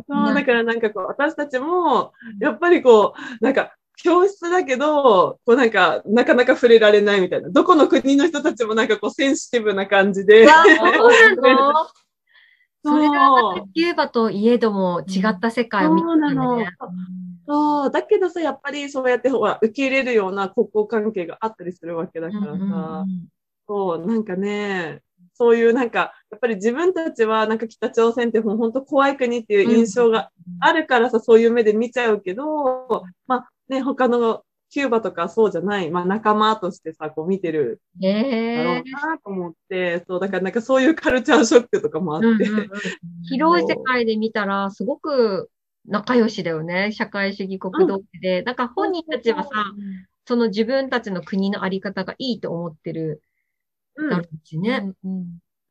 [0.08, 7.50] そう、だからなんかこう、私たちも、やっぱりこう、なんか、教室だけど、こうなんか、なかなか触れられないみたいな。
[7.50, 10.46] どこの国の人たちもなんかこう、センシティブな感じで。
[10.46, 11.74] わあそうなの？
[12.84, 16.04] それはまキューバといえども違った世界を見
[16.58, 16.68] ね。。
[17.48, 23.28] そう、だけどさ、やっぱりそうやってほら、受け入れるような国交関係があったりするわけだからさ、うんうんうん
[23.66, 25.02] そう、なんかね、
[25.34, 34.44] そういうなんか、やっぱり自分たちはなんか北朝鮮ってもう本当怖い国っていう印象があるからさ、そういう目で見ちゃうけど、まあね、他の
[34.74, 42.70] キューバとかそうじゃない、まあ仲間としてさ、こう見てるだろえうなと思って、そう、だからなんかそういうカルチャーショックとかもあって、うんうんうん
[43.30, 45.52] 広い世界で見たら、すごく
[45.86, 46.92] 仲良しだよね。
[46.92, 48.42] 社会主義国同士で。
[48.42, 49.50] なんか本人たちはさ、
[50.26, 53.22] その自分たちの国のあり方がいいと思ってる
[53.96, 54.10] うん。
[54.10, 54.92] だろうしね。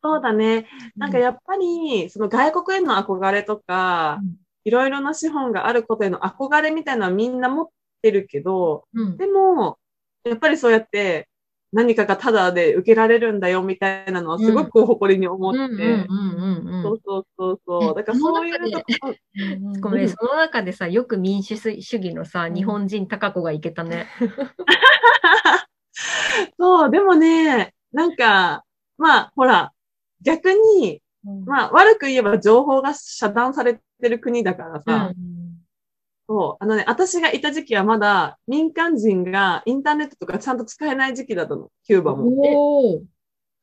[0.02, 0.68] そうだね。
[0.96, 7.68] なんかやっぱり、その外国への憧れとかうん、いろいろな資本があることへの憧れみたいなのはみんな持っ
[8.02, 9.78] てるけど、うんでも、
[10.24, 11.28] やっぱりそうやって
[11.72, 15.80] 何かがタダで受けられるんだよみたいなのはすごく誇りに思って、うんうんう
[16.64, 17.94] んうんそうそうそうそう。
[17.94, 19.80] だからそういうとこ、うん。
[19.80, 24.06] ごめん、その中でさ、よく民主主義のさ、日本人高子がいけたね。
[26.58, 28.64] そう、でもね、なんか、
[28.98, 29.72] まあ、ほら、
[30.22, 31.00] 逆に、
[31.46, 35.12] まあ、悪く言えば情報が遮断されてる国だからさ、
[36.28, 42.26] そう、あのね、私がいた時期はまだ民間人がインターネットとかちゃんと使えない時期だったの、キューバも。
[42.94, 43.02] おー。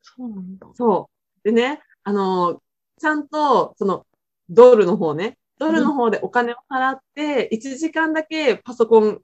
[0.02, 0.66] そうなんだ。
[0.74, 1.10] そ
[1.44, 1.48] う。
[1.48, 2.62] でね、あの、
[2.98, 4.06] ちゃんと、その、
[4.48, 9.20] ドルの方ね、ドルの方でお金を払って、1時間だけパソコン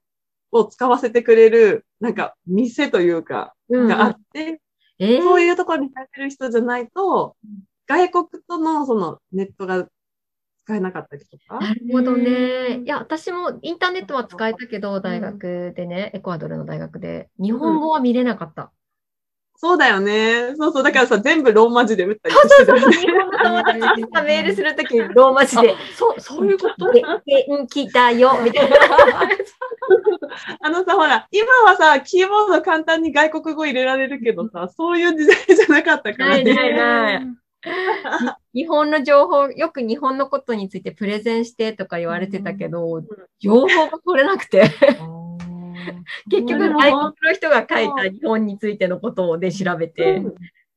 [0.52, 3.88] を使わせてくれる、なんか、店というか、うん。
[3.88, 4.60] があって、
[4.98, 5.22] えー。
[5.22, 7.36] そういうところに入ってる人じゃないと、
[7.86, 9.88] 外国とのそのネットが
[10.66, 11.60] 使えなかったりとか？
[11.60, 12.80] なるほどね。
[12.84, 18.72] いや、私もインターネットは使えたけど、大学でね、エクアドルの大学で、日本語は見れなかった。
[19.58, 20.54] そうだよね。
[20.56, 20.82] そうそう。
[20.82, 22.96] だからさ、全部ローマ字で打ったりしてたよね。
[22.96, 26.92] 日本の友達にさ、メールするときにローマ字で、そう、そういうこと？
[26.92, 28.76] 元気だよ、 みたいな。
[30.60, 36.42] あのさ、ほら、今はさ、キーボード簡単に外国語入れられるけどさ、そういう時代じゃなかったからね。
[36.44, 37.26] ないないない
[38.54, 43.02] 日本の情報、よく日本のことについてプレゼンしてとか言われてたけど、
[43.38, 44.70] 情報が取れなくて、
[46.30, 50.22] 結局うん外国の人が書いた日本についてのことで調べて、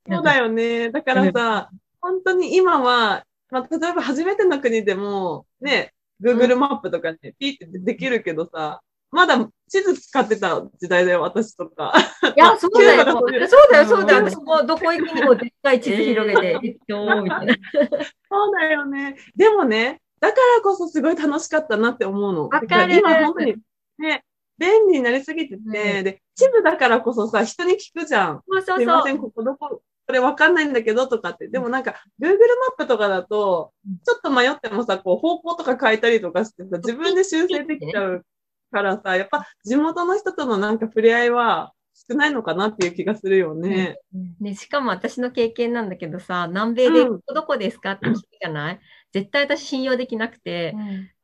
[0.09, 0.91] そうだよね。
[0.91, 1.69] だからさ、
[2.01, 11.93] 本当に今は、まあ、例えば初めての国でも、ね、Google マップとかね、ピーってできるけどさ、まだ地図使ってた時代だよ、私とか。
[12.35, 13.05] いや、そうだよ。
[13.05, 13.31] そう
[13.71, 14.25] だよ、そうだよ。
[14.25, 17.55] 私もどこ行くにも絶対地図広げて、適当、みたいな。
[18.29, 19.15] そうだよね。
[19.35, 22.49] でもね、だからこそすごい楽しかったなって思うの。
[22.49, 23.55] わかる今本当に、
[23.97, 24.23] ね、
[24.57, 28.41] 便利になりすぎてて、うんで、地図だからこそさ、人に聞くじゃん。
[28.47, 28.75] そうそうそ。
[28.77, 31.47] すいません、ここどこ、これわかんないんだけどとかって。
[31.47, 32.37] でもなんか、Google マッ
[32.77, 38.25] プとかだとうん、ちょっと迷ってもさ、こう方向とか変えたりとかしてさ、自分で修正できちゃう
[38.71, 41.73] からさ、やっぱ地元の人とのなんか触れ合いは
[42.09, 43.97] 少ないのかなっていう気がするよね。
[44.39, 48.79] ね、しかも私の経験なんだけどさ、南米でどこですかって聞くじゃない？
[49.11, 50.75] 絶対私信用できなくて、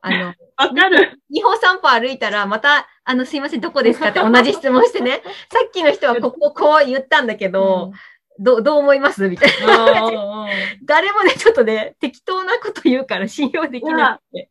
[0.02, 0.26] あの、
[0.58, 1.20] わかる。
[1.32, 7.92] 日本散歩歩いたら、また、あの、すいません、どこですかって同じ質問してね、 さっきの人はこここう言ったんだけど、
[8.40, 9.30] どうどう思います？
[9.30, 10.48] みたいな。
[10.84, 14.50] 誰もね、ちょっとね、適当なこと言うから信用できなくて。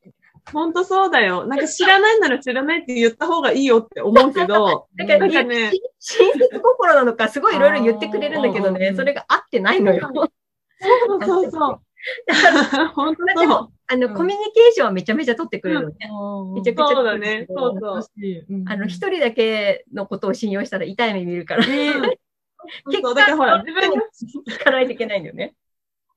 [0.52, 1.46] ほんとそうだよ。
[1.46, 10.11] なんか知らないなら知らないって言った方がいいよって思うけど、 だから、なんかねし親切心なのか、すごいいろいろ言ってくれるんだけどね、それが合ってないのよ。
[10.80, 11.80] そうそうそう。
[12.94, 13.70] 本当そうでも。
[13.87, 15.96] あの、うんコミュニケーションはめちゃめちゃ取ってくれるのね。
[16.54, 17.46] めちゃくちゃそうだね。
[17.48, 18.02] そうそう。
[18.66, 21.74] あの、一人だけのことを信用したら痛い目見るから、そう
[23.02, 23.14] そう。
[23.14, 24.02] だからほら、自分が、
[24.48, 25.54] 聞かないといけないんだよね。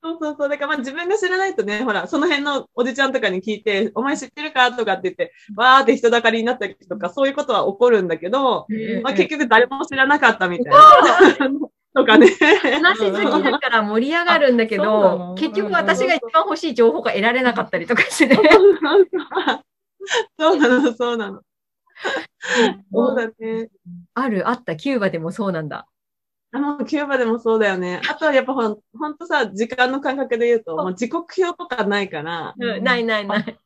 [0.03, 0.49] そうそうそう。
[0.49, 4.71] だからまあ自分が知らないとね、ほら、その辺のおじちゃんとかに聞いて、お前知ってるか？
[4.71, 8.67] とかって言って、わーって人だかりになったりとか、そういうことは起こるんだけど、
[9.03, 10.79] まあ結局誰も知らなかったみたいな。
[11.95, 12.27] とかね。
[12.27, 18.37] 話しすぎだから盛り上がるんだけどの、結局私が一番欲しい情報が得られなかったりとかしてね。
[20.37, 21.41] そうなの、そうなの。
[22.93, 23.69] そうだね。
[24.13, 25.87] ある、あった、キューバでもそうなんだ。
[26.51, 28.01] あの、キューバでもそうだよね。
[28.09, 33.59] あとはやっぱほん、ほんとさ、時間の感覚で言うと、もう時刻表とかないから、うんないないない。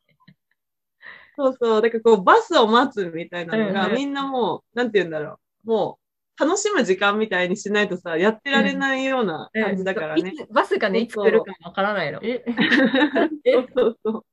[1.36, 1.82] そうそう。
[1.82, 5.68] だからこう、バスを待つみたいなのが、うんうんみんなもう、なんて言うんだろう。
[5.68, 6.02] もう、
[6.44, 10.30] 楽しむ時間みたいにしないとさ、やってられないような感じだからね。
[10.30, 12.20] いつバスがね、いつ来るかわからないの。
[12.24, 12.42] え、
[13.44, 14.24] そうそうそう。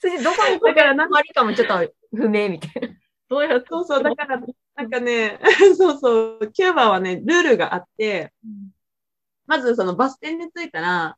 [0.00, 2.88] それでどこにだからな止まりかもちょっと不明みたいな。
[3.28, 4.02] どうやってそうそう。
[4.02, 4.40] だから、
[4.76, 5.38] なんかね、
[5.76, 6.52] そうそう。
[6.52, 8.32] キューバはね、ルールがあって、
[9.46, 11.16] まずそのバス停に着いたら、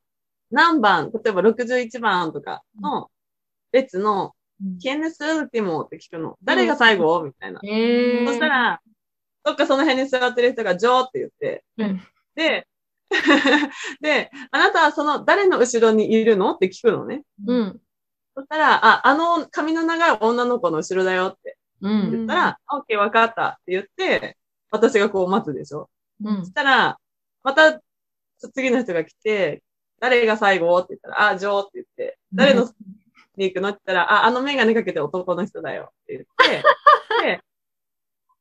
[0.50, 3.10] 何番、例えば61番とかの
[3.72, 4.34] 列の、
[4.80, 6.36] キエネスウルティモって聞くの。
[6.42, 7.22] 誰が最後？
[7.22, 7.60] みたいな。
[7.62, 8.80] へそしたら、
[9.42, 12.00] どっかその辺に座ってる人が、ジョーって言って、うん
[12.34, 12.66] で、
[14.00, 16.54] で、あなたはその誰の後ろにいるの？
[16.54, 17.22] って聞くのね。
[17.46, 17.80] うん。
[18.36, 22.10] そしたら、あ、あの髪の長い女の子の後ろだよってうん。
[22.10, 24.36] 言ったら、オッケーわかったって言って、
[24.70, 25.90] 私がこう待つでしょ。
[26.22, 26.98] うんそしたら、
[27.42, 27.80] また
[28.54, 29.62] 次の人が来て、
[30.00, 32.68] 誰が最後って言ったら、あ、ジョーって言って、誰の
[33.36, 36.62] に行くのって言ったら、あ、あのメガネかけて男の人だよって言って、
[37.22, 37.40] で、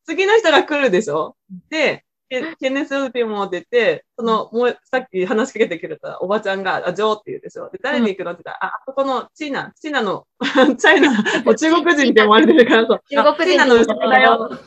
[0.06, 1.36] 次の人が来るでしょ
[1.70, 10.28] で、ケケネス・ウーティモってその、もう、さっき話しかけてくれたおばちゃんが、あ、ジョーって言うでしょで、誰に行くのって言ったら、あ、あそこのチーナ、チーナの、
[10.78, 11.12] チャイナ、
[11.44, 13.02] もう中国人って思われてるから、そう。
[13.10, 14.50] 中国人チーナの後ろだよ。
[14.54, 14.58] っ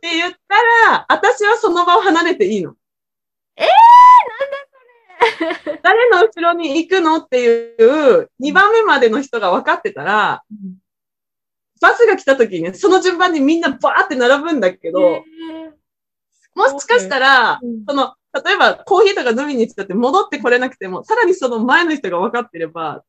[0.00, 2.74] て言ったら、私はその場を離れていいの。
[3.56, 3.66] えー、
[5.40, 5.80] なんだそれ。
[5.82, 10.42] 誰の後ろに行くのっていう、2番目までの人が分かってたら、
[11.80, 15.22] バスが来た時にね、その順番にみんなバーって並ぶんだけど、
[16.54, 18.14] もしかしたら、その、
[18.44, 23.04] 例えばコーヒーとか飲みに行っちゃって戻ってこれなくても、さらにその前の人が分かってれば、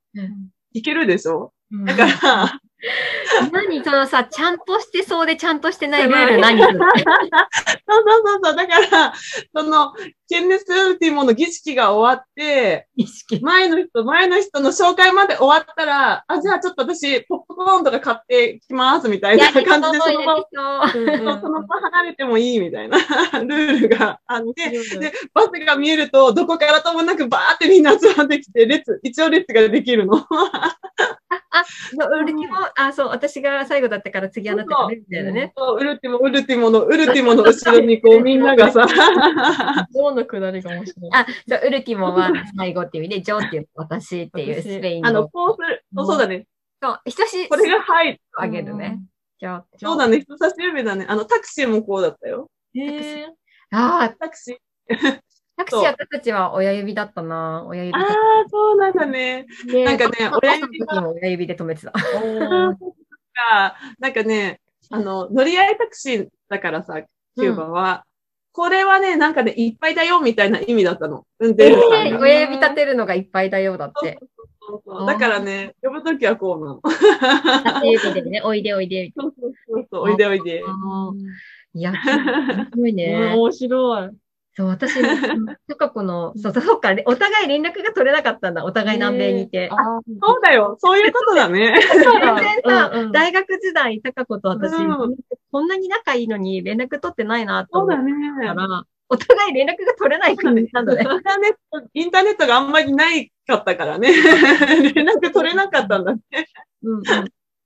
[0.73, 1.53] いけるでしょ？
[1.85, 2.61] だから、
[3.51, 6.61] 何そのさ、ちゃんとしてそうでちゃんとしてないルール何？
[6.61, 6.83] そうそう
[8.25, 8.55] そうそう。
[8.55, 9.13] だから、
[9.55, 9.93] その、
[10.29, 13.39] ケンネス・ウルティモの儀式が終わって、意識。
[13.41, 21.05] 前の人、前の人の紹介まで終わったら、あ、じゃあちょっと私、ポップコーンとか買ってきます、みたいな感じで、その場を、そう。
[21.41, 22.97] その場離れてもいいみたいな。
[22.97, 24.69] ルールがあって、
[24.99, 30.25] で、バスが見えると、どこからともなくバーってみんな集まってきて、列、一応列ができるの。
[31.35, 35.53] ウルティモ、あ、そう、私が最後だったから次あなたがね、みたいなね。
[35.55, 38.85] そうウルティモ、ウルティモの、ウルティモの後ろにこう みんながさ、
[39.93, 41.11] どのくだりが面白い。
[41.13, 45.29] あ、そう、ウルティモは最後っていう意味で、ジョーっていう私っていうスペインあの、語。
[45.29, 46.47] こうする、そうだね。
[46.81, 48.21] そう、人し、これが入る。
[48.37, 48.99] あげるね。
[49.77, 51.05] そうだね、人差し指だね。
[51.07, 52.49] あの、タクシーもこうだったよ。
[52.73, 52.81] へ
[53.21, 53.27] え。
[53.71, 55.19] ああ、タクシー。
[55.57, 57.63] タクシー私たちは親指だったな。
[57.67, 58.05] 親指ああ、
[58.49, 59.45] そうなんだね。
[59.67, 60.79] でなんかね親指
[61.21, 61.93] 親指で止めてた。
[63.99, 67.01] なんかね、あの、乗り合いタクシーだからさ、
[67.35, 68.05] キューバは。
[68.51, 71.25] これはね、なんかね、いっぱいだよみたいな意味だったの。
[71.39, 71.97] 運転手さんが。
[72.05, 74.17] えー親指立てるのがいっぱいだよ、だって。
[74.67, 76.81] そうそうだからね、呼ぶときはこうなの。
[77.83, 79.11] 指でね、 おいでおいで。
[79.17, 80.63] そうそうそうそう、おいでおいで。
[81.73, 81.99] いや、面
[82.71, 83.33] 白いうんね。
[83.35, 84.09] 面白い。
[84.57, 84.95] そう、私、
[85.67, 88.63] とかこの、 そう、そうか、お互い連絡が取れなかったんだ。
[88.63, 89.69] お互い南米にいて。
[89.71, 89.75] あ
[90.21, 91.75] そうだよ、そういうことだね。
[91.91, 95.15] 全然さ、うんうん大学時代、タカ子と私、うん
[95.51, 98.13] こんなに仲いいのに連絡取ってないなと思っそうだね。
[98.45, 101.01] たから、お互い連絡が取れない国なんだね。
[101.01, 104.11] インターネット、インターネットがあんまりないかったからね。
[104.93, 106.19] 連絡取れなかったんだね。
[106.83, 107.03] うんうん。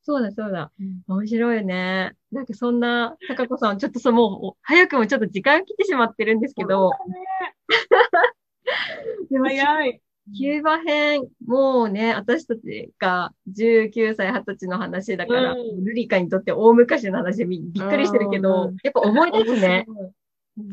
[0.10, 0.72] そうだそうだ。
[1.07, 2.16] 面白いね。
[2.32, 6.89] なんかそんな、タカ子さん、ちょっとそう、もう、早くもちょっと時間来てしまってるんですけど、
[9.32, 10.01] 早い。
[10.36, 19.86] キューバ編、もうね、私たちが19歳、20歳の話だから、うんルリカにとって大昔の話びびっくりしてるけど、うんやっぱ思い出すね。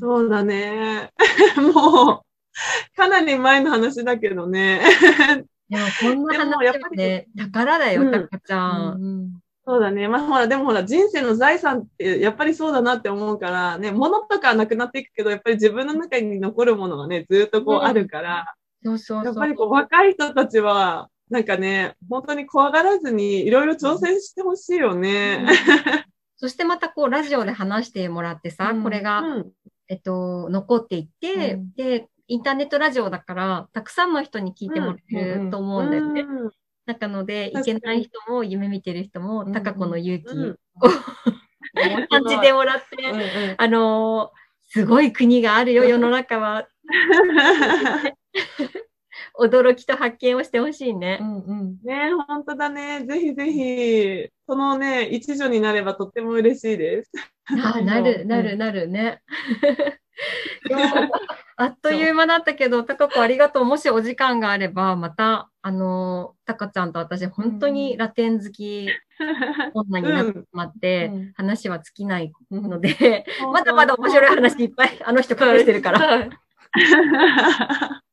[0.00, 1.12] そうだね。
[1.74, 4.80] もう、かなり前の話だけどね。
[5.68, 9.02] でもこんな話やっぱりはね、宝だよ、うんタカちゃん。
[9.02, 10.06] うんそうだね。
[10.06, 18.54] まあほら、でもほら、人生の財産ってやっぱりそうだなって思うから、ね、物とかはなくなっていくけど、やっぱり自分の中に残るものがね、ずっとこううんあるから、
[18.84, 19.24] そうそうそう。
[19.24, 25.44] やっぱりこう若い人たちは、なんかね、本当に怖がらずにいろいろ挑戦してほしいよね。
[26.36, 29.52] そしてまたこう、ラジオで話してもらってさ、うんこれが、うん。
[29.88, 36.22] えっと、残っていって、うんで、インターネットラジオだから、たくさんの人に聞いてもらえると思うんだよね。
[36.22, 36.50] うん
[36.86, 40.56] なので、いけない人も、夢見てる人も、うんタカ子の勇気うんを
[42.08, 46.68] 感じてもらって、うんうんあのーすごい国があるよ、世の中は。
[49.38, 51.24] 驚きと発見をしてほしいねう。
[51.24, 53.04] んうんね本当だね。
[53.06, 57.10] ぜひぜひ、そのね、一助になればとっても嬉しいです。
[57.46, 59.22] あなる、なる、なるね。
[61.56, 63.64] あっという間だったけど、タカ子ありがとう。
[63.64, 68.88] もしお時間があれば、また、あのー、タカちゃんと私、本当にラテン好き
[69.72, 71.32] 女になってしまって、うん。
[71.34, 72.62] 話は尽きないうん。
[72.68, 76.28] ので、まだまだ面白い話いっぱい、あの人隠してるから。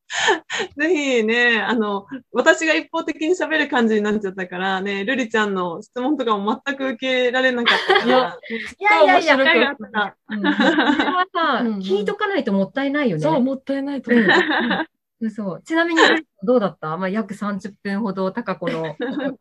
[0.09, 0.43] は
[0.77, 8.37] いぜひね、あの、私が一方的に喋る感じになっちゃったからね、ルリちゃんの質問とかも全く受けられなかったから、
[8.79, 13.23] いやいやいや、面白これはさ、うんうん聞いとかないともったいないよね。
[13.23, 14.23] そう、もったいないと思う。
[14.23, 15.61] うんそう。
[15.63, 16.01] ちなみに、
[16.43, 16.97] どうだった？
[16.97, 18.97] まあ、約30分ほど、タカ子の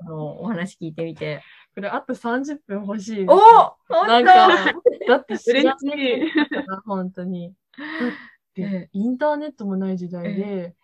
[0.06, 1.42] のお話聞いてみて。
[1.74, 3.26] これあと30分欲しい。
[3.26, 3.74] お
[4.06, 4.48] なんか、
[5.08, 6.20] だって知嬉らしい。
[6.68, 7.52] な本当に。
[8.56, 10.74] えで、インターネットもない時代で、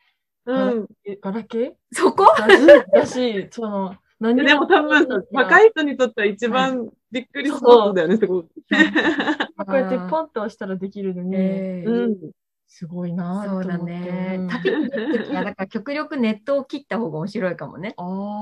[0.46, 0.86] うん。
[1.04, 2.24] えガラケそこ？
[2.24, 5.66] ーだし、その、 何でも多分さ、若い。
[5.68, 8.48] い人にとっては一番びっくりすることだよね、すごく。
[9.58, 12.30] こうやってポンと押したらできるのに、えーうん。
[12.66, 13.64] すごいなとそう。
[13.64, 14.48] だねうん。
[14.48, 17.94] 旅に行くときは、だから極力ネットを切った方が面白いかもね。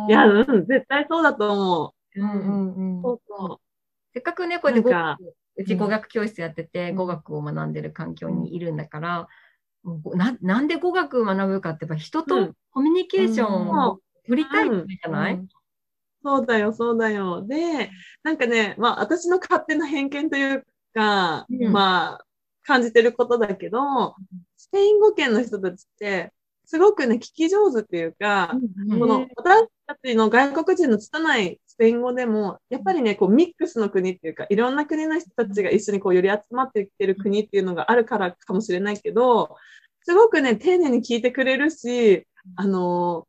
[0.08, 2.98] いや、うん、絶対そうだと思うんうんうん。
[3.00, 3.02] う。
[3.02, 3.60] そうそ
[4.14, 4.88] せっかくね、こうやって
[5.56, 6.96] うち語学教室やってて、うん。
[6.96, 9.28] 語学を学んでる環境にいるんだから、
[10.14, 12.54] ななんで語学を学ぶかって、やっぱ人とうん。
[12.72, 15.48] コミュニケーションを取りたいんじゃない、うん。
[16.22, 17.46] そうだよ、そうだよ。
[17.46, 17.90] で、
[18.22, 21.72] なんかね、まあ、私の勝手な偏見というか、うん。
[21.72, 22.26] まあ、
[22.64, 24.14] 感じてることだけど、
[24.56, 26.32] スペイン語圏の人たちって、
[26.64, 28.58] すごくね、聞き上手っていうか、
[28.90, 29.00] うん。
[29.00, 39.56] この私たちの外国人の拙いスペイン語でも、やっぱりね、こうミックスの国っていうか、いろんな国の人たちが一緒にこうより集まってきてる国っていうのがあるからかもしれないけど、
[40.02, 43.26] すごくね、丁寧に聞いてくれるし、あの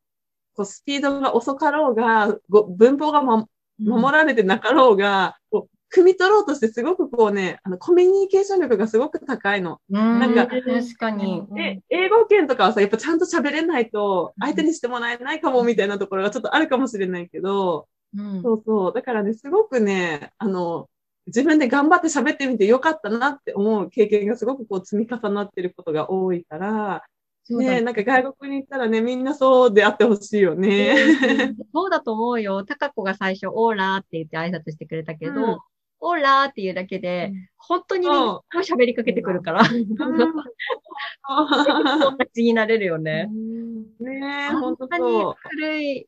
[0.56, 3.46] こうスピードが遅かろうが、ご文法が、ま、
[3.80, 9.80] 守られてなかろうが、こう、汲み取ろうとしてすごくこうね、あの、コミュニケーション力がすごく高いの。
[9.90, 11.46] なんか確かに。
[11.52, 18.94] で、英語圏とかはさ、やっぱちゃんと喋れないと、相手にしてもらえないかもみたいなところがちょっとあるかもしれないけど、うんそうそう。
[18.94, 20.90] だからね、すごくね、あの、
[21.28, 27.04] 自分で頑張って喋ってみてよかったなって思う経験がすごくこう積み重なってることが多いから、
[27.50, 30.96] ね、なんか外国に行ったらね、みんなそうであってほしいよね。
[31.74, 32.64] そうだと思うよ。
[32.64, 35.58] タカ子が最初、オーラーって言って挨拶してくれたけど、うん
[36.00, 39.84] オーラーっていうだけで、うん本当にみんな喋りかけてくるから、 友
[42.18, 43.30] 達になれるよね。
[44.00, 44.90] ねえ、本当に。
[45.50, 46.08] 古い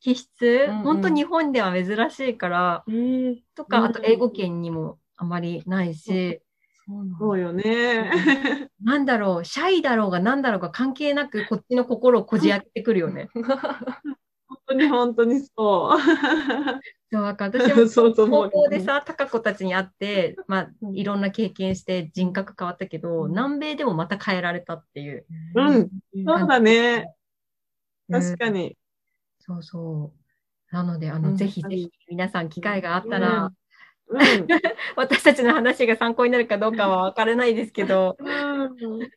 [0.00, 6.40] 気質、うんうん本当日本では珍しいから、えー、とか、うんあと英語圏にもあまりないし、
[7.18, 8.70] そうよね。
[8.82, 13.28] なんだろう、シャイだろうがなんだろうが関係なく、こっちの心をこじ開けてくるよね。
[14.48, 15.98] 本当に本当にそう。
[17.12, 25.26] そう、か私も そうそう高校でさ、高子たちに会って、まあ、いろんな経験して人格変わったけど、うん南米でもまた変えられたっていう。
[25.54, 25.90] うん。
[26.26, 27.14] そうだね。
[28.08, 28.78] うん確かに。
[29.48, 30.74] そうそう。
[30.74, 33.48] なので、あの、うんぜひぜひ皆さん機会があったら、うん。
[34.96, 39.10] 私たちの話が参考になるかどうかは分からないですけど、うん。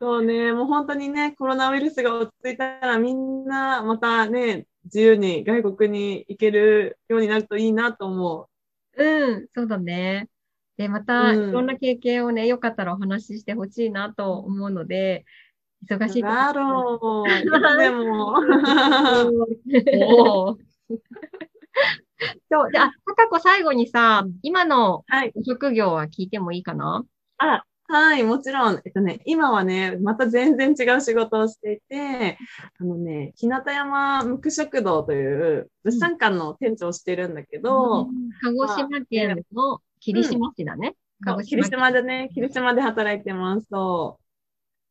[0.00, 8.48] そうね、もう本当にね、コロナウイルスが落ち着いたらみんなまたね、自由に外国に行けるようになるといいなと思
[8.96, 10.28] うん、そうだね。
[10.76, 11.48] で、また、うん。
[11.50, 15.24] いろんな経験をね、よかったらお話ししてほしいなと思うので、
[15.88, 16.18] 忙しう。
[16.18, 17.28] い時だろう。
[17.28, 17.44] いつ
[17.78, 18.34] でも。
[20.06, 20.56] おー
[22.50, 25.32] そう、で、あ、高子最後にさ、今のはい。
[25.34, 27.04] ご職業は聞いてもいいかな？
[27.36, 28.80] あ、はい、もちろん。
[28.84, 32.38] えっとね、今はね、また全然違う仕事をしていて、
[32.80, 38.08] あのね、日向山無垢食堂という物産館の店長をしてるんだけど、
[38.40, 40.94] 鹿児島県の霧島市だね。
[41.22, 43.66] 鹿児島霧島でね、霧島で働いてます。
[43.68, 44.22] そう。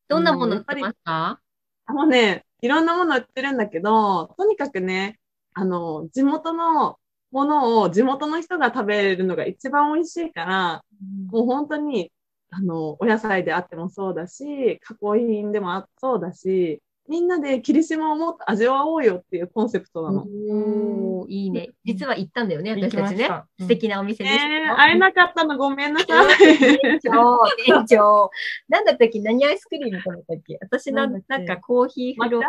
[0.08, 1.39] どんなもの売ってますか？
[1.88, 5.20] あのね、いろんなもの売ってるんだけど、とにかくね、
[5.53, 6.97] あの、地元の
[7.32, 10.84] ものを地元の人が食べるのが一番美味しいから、
[11.32, 12.12] もう本当に、
[12.51, 20.26] あの、お野菜であってもそうだし、加工品でもあそうだし、みんなで霧島をもっと味わおうよっていうコンセプトなの。
[20.26, 21.70] おー、いいね。
[21.86, 23.30] 実は行ったんだよね、行私たちね
[23.60, 24.74] 素敵なお店でしたえよ。
[24.74, 26.08] ー、会えなかったのごめんなさい。
[26.82, 28.32] 店長、店長。
[28.70, 29.20] なんだったっけ？
[29.22, 30.58] 何アイスクリーム食べたっけ？
[30.62, 32.47] 私ななんなんかコーヒーフロート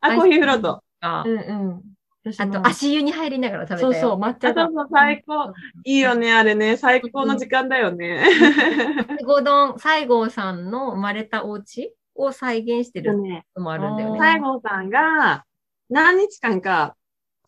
[0.00, 0.82] あ、コーヒーフロート。
[1.00, 1.42] かうんう
[1.74, 1.82] ん。
[2.38, 3.92] あと足湯に入りながら食べたよ。
[3.94, 4.74] そうそう、抹あ、茶がそう。
[4.76, 5.52] そう、最高。
[5.84, 6.76] いいよね、あれね。
[6.76, 8.22] 最高の時間だよね。
[9.18, 11.92] 西郷どん、 西郷さんの生まれたお家？
[12.14, 14.18] を再現してるね、のもあるんだよね。
[14.18, 15.44] 西郷さんが
[15.88, 16.96] 何日間か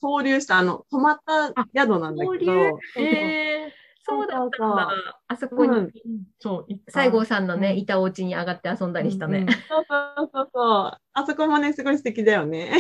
[0.03, 2.53] 交流した、あの、泊まった宿なんだけど
[2.99, 3.73] え
[4.07, 4.89] そうだったんだ。
[5.29, 5.91] あそこにうんー、
[6.39, 9.47] そう、西郷さんのね、うんいたお家に上がって遊んだりしたね。
[9.69, 11.01] そうそうそうそう。
[11.15, 12.71] あそこもね、すごい素敵だよね。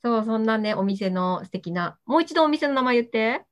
[0.00, 3.44] そう、そんなね、お店の素敵な、もう一度お店の名前言って。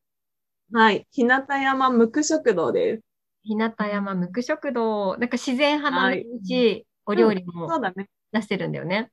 [0.73, 1.09] はい。
[1.11, 3.06] 日向山無垢食堂です。
[3.47, 5.17] 日向山無垢食堂。
[5.19, 7.69] なんか自然派なはいし、お料理も。
[8.33, 9.11] 出してるんだよね。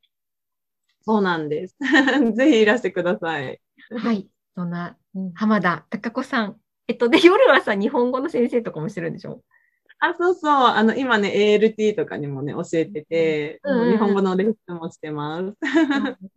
[1.06, 1.76] そうなんです。
[2.36, 3.62] ぜひいらしてください。
[3.98, 4.30] はい。
[4.56, 6.60] そんなうん、浜田貴子さん。
[6.88, 9.44] えっと、で、夜はさ、日本語の先生とかもしてるんでしょ？
[10.00, 10.52] あ、そうそう。
[10.52, 15.56] あの、今ね、ALT とかにもね、教えてて、うん日本語のレッスンもしてます。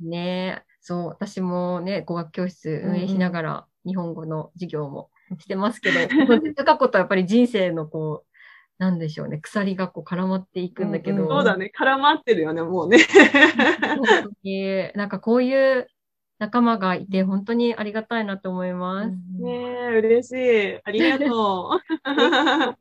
[0.01, 5.99] ねそう、私もね、語学教室運営しながら、日本語の授業も してますけど、
[6.55, 8.37] 貴子とやっぱり人生のこう、
[8.79, 11.73] なんでしょうね、鎖がこう絡まっていくんだけど、うんそうだね。
[11.79, 12.99] 絡まってるよね、もうね。
[13.97, 15.89] 本当に、なんかこういう
[16.39, 19.11] 仲間がいて、本当にありがたいなと思います。
[19.43, 20.81] ねえ、嬉しい。
[20.85, 21.81] ありがと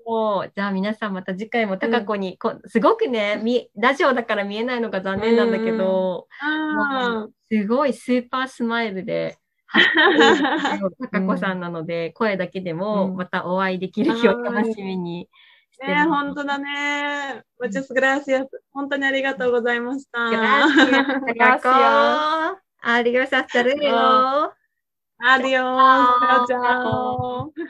[0.06, 6.46] もう じゃあ皆さんまた次回も高子に、こすごくね、みラジオだから見えないのが残念なんだけど、う。
[6.46, 9.38] あすごいスーパースマイルで、
[11.12, 15.30] 高子、うん、さんなので、声だけでもまたお会いできる日を楽しみに
[15.72, 16.06] してます。
[16.06, 17.44] ね本当だね。
[17.60, 18.50] もちろん、グラシアス。
[18.74, 20.20] 本当にありがとうございました。
[20.30, 21.72] ありがとう。
[21.72, 22.62] ありがとう。
[22.84, 23.42] ありがとう。
[23.48, 24.54] ありがとう。
[25.20, 27.62] ありがとう。